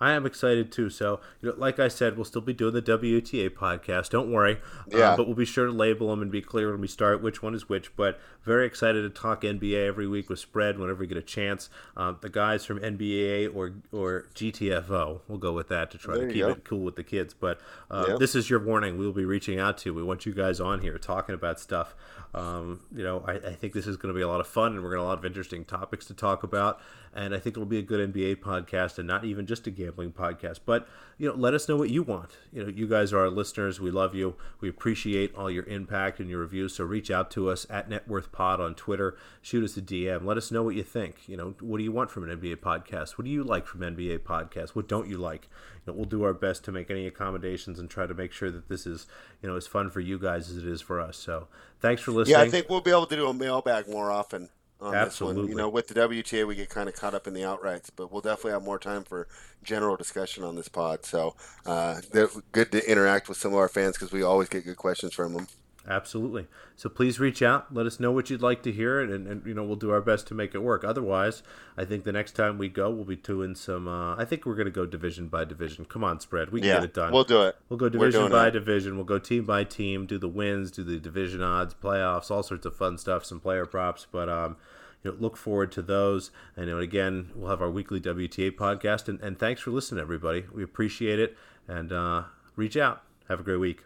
[0.00, 0.90] I am excited too.
[0.90, 4.10] So, you know, like I said, we'll still be doing the WTA podcast.
[4.10, 4.58] Don't worry.
[4.92, 5.16] Uh, yeah.
[5.16, 7.54] But we'll be sure to label them and be clear when we start which one
[7.54, 7.94] is which.
[7.96, 11.70] But very excited to talk NBA every week with Spread whenever we get a chance.
[11.96, 16.26] Uh, the guys from NBA or or GTFO, we'll go with that to try there
[16.26, 16.50] to keep go.
[16.50, 17.34] it cool with the kids.
[17.34, 17.60] But
[17.90, 18.18] uh, yep.
[18.18, 18.98] this is your warning.
[18.98, 19.94] We'll be reaching out to.
[19.94, 21.94] We want you guys on here talking about stuff.
[22.34, 24.72] Um, you know, I, I, think this is going to be a lot of fun,
[24.72, 26.80] and we're going to have a lot of interesting topics to talk about.
[27.14, 30.10] And I think it'll be a good NBA podcast, and not even just a gambling
[30.10, 30.58] podcast.
[30.66, 32.32] But you know, let us know what you want.
[32.52, 33.78] You know, you guys are our listeners.
[33.78, 34.34] We love you.
[34.60, 36.74] We appreciate all your impact and your reviews.
[36.74, 39.16] So reach out to us at Networth Pod on Twitter.
[39.40, 40.24] Shoot us a DM.
[40.24, 41.28] Let us know what you think.
[41.28, 43.10] You know, what do you want from an NBA podcast?
[43.10, 44.70] What do you like from NBA podcasts?
[44.70, 45.48] What don't you like?
[45.86, 48.50] You know, we'll do our best to make any accommodations and try to make sure
[48.50, 49.06] that this is
[49.42, 51.16] you know as fun for you guys as it is for us.
[51.16, 51.48] So
[51.80, 52.38] thanks for listening.
[52.38, 54.48] Yeah, I think we'll be able to do a mailbag more often
[54.80, 55.42] on Absolutely.
[55.42, 55.50] this one.
[55.50, 58.12] You know, with the WTA, we get kind of caught up in the outrights, but
[58.12, 59.28] we'll definitely have more time for
[59.62, 61.04] general discussion on this pod.
[61.04, 61.34] So
[61.66, 64.76] uh, they're good to interact with some of our fans because we always get good
[64.76, 65.46] questions from them.
[65.86, 66.46] Absolutely.
[66.76, 67.74] So please reach out.
[67.74, 69.90] Let us know what you'd like to hear, and, and, and, you know we'll do
[69.90, 70.82] our best to make it work.
[70.82, 71.42] Otherwise,
[71.76, 73.86] I think the next time we go, we'll be doing some.
[73.86, 75.84] Uh, I think we're going to go division by division.
[75.84, 76.50] Come on, spread.
[76.50, 77.12] We can yeah, get it done.
[77.12, 77.56] We'll do it.
[77.68, 78.52] We'll go division by it.
[78.52, 78.96] division.
[78.96, 80.06] We'll go team by team.
[80.06, 80.70] Do the wins.
[80.70, 83.24] Do the division odds, playoffs, all sorts of fun stuff.
[83.26, 84.56] Some player props, but um,
[85.02, 86.30] you know, look forward to those.
[86.56, 89.08] And you know, again, we'll have our weekly WTA podcast.
[89.08, 90.46] And, and thanks for listening, everybody.
[90.52, 91.36] We appreciate it.
[91.68, 92.24] And uh,
[92.56, 93.02] reach out.
[93.28, 93.84] Have a great week.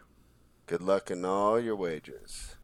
[0.69, 2.55] Good luck in all your wagers.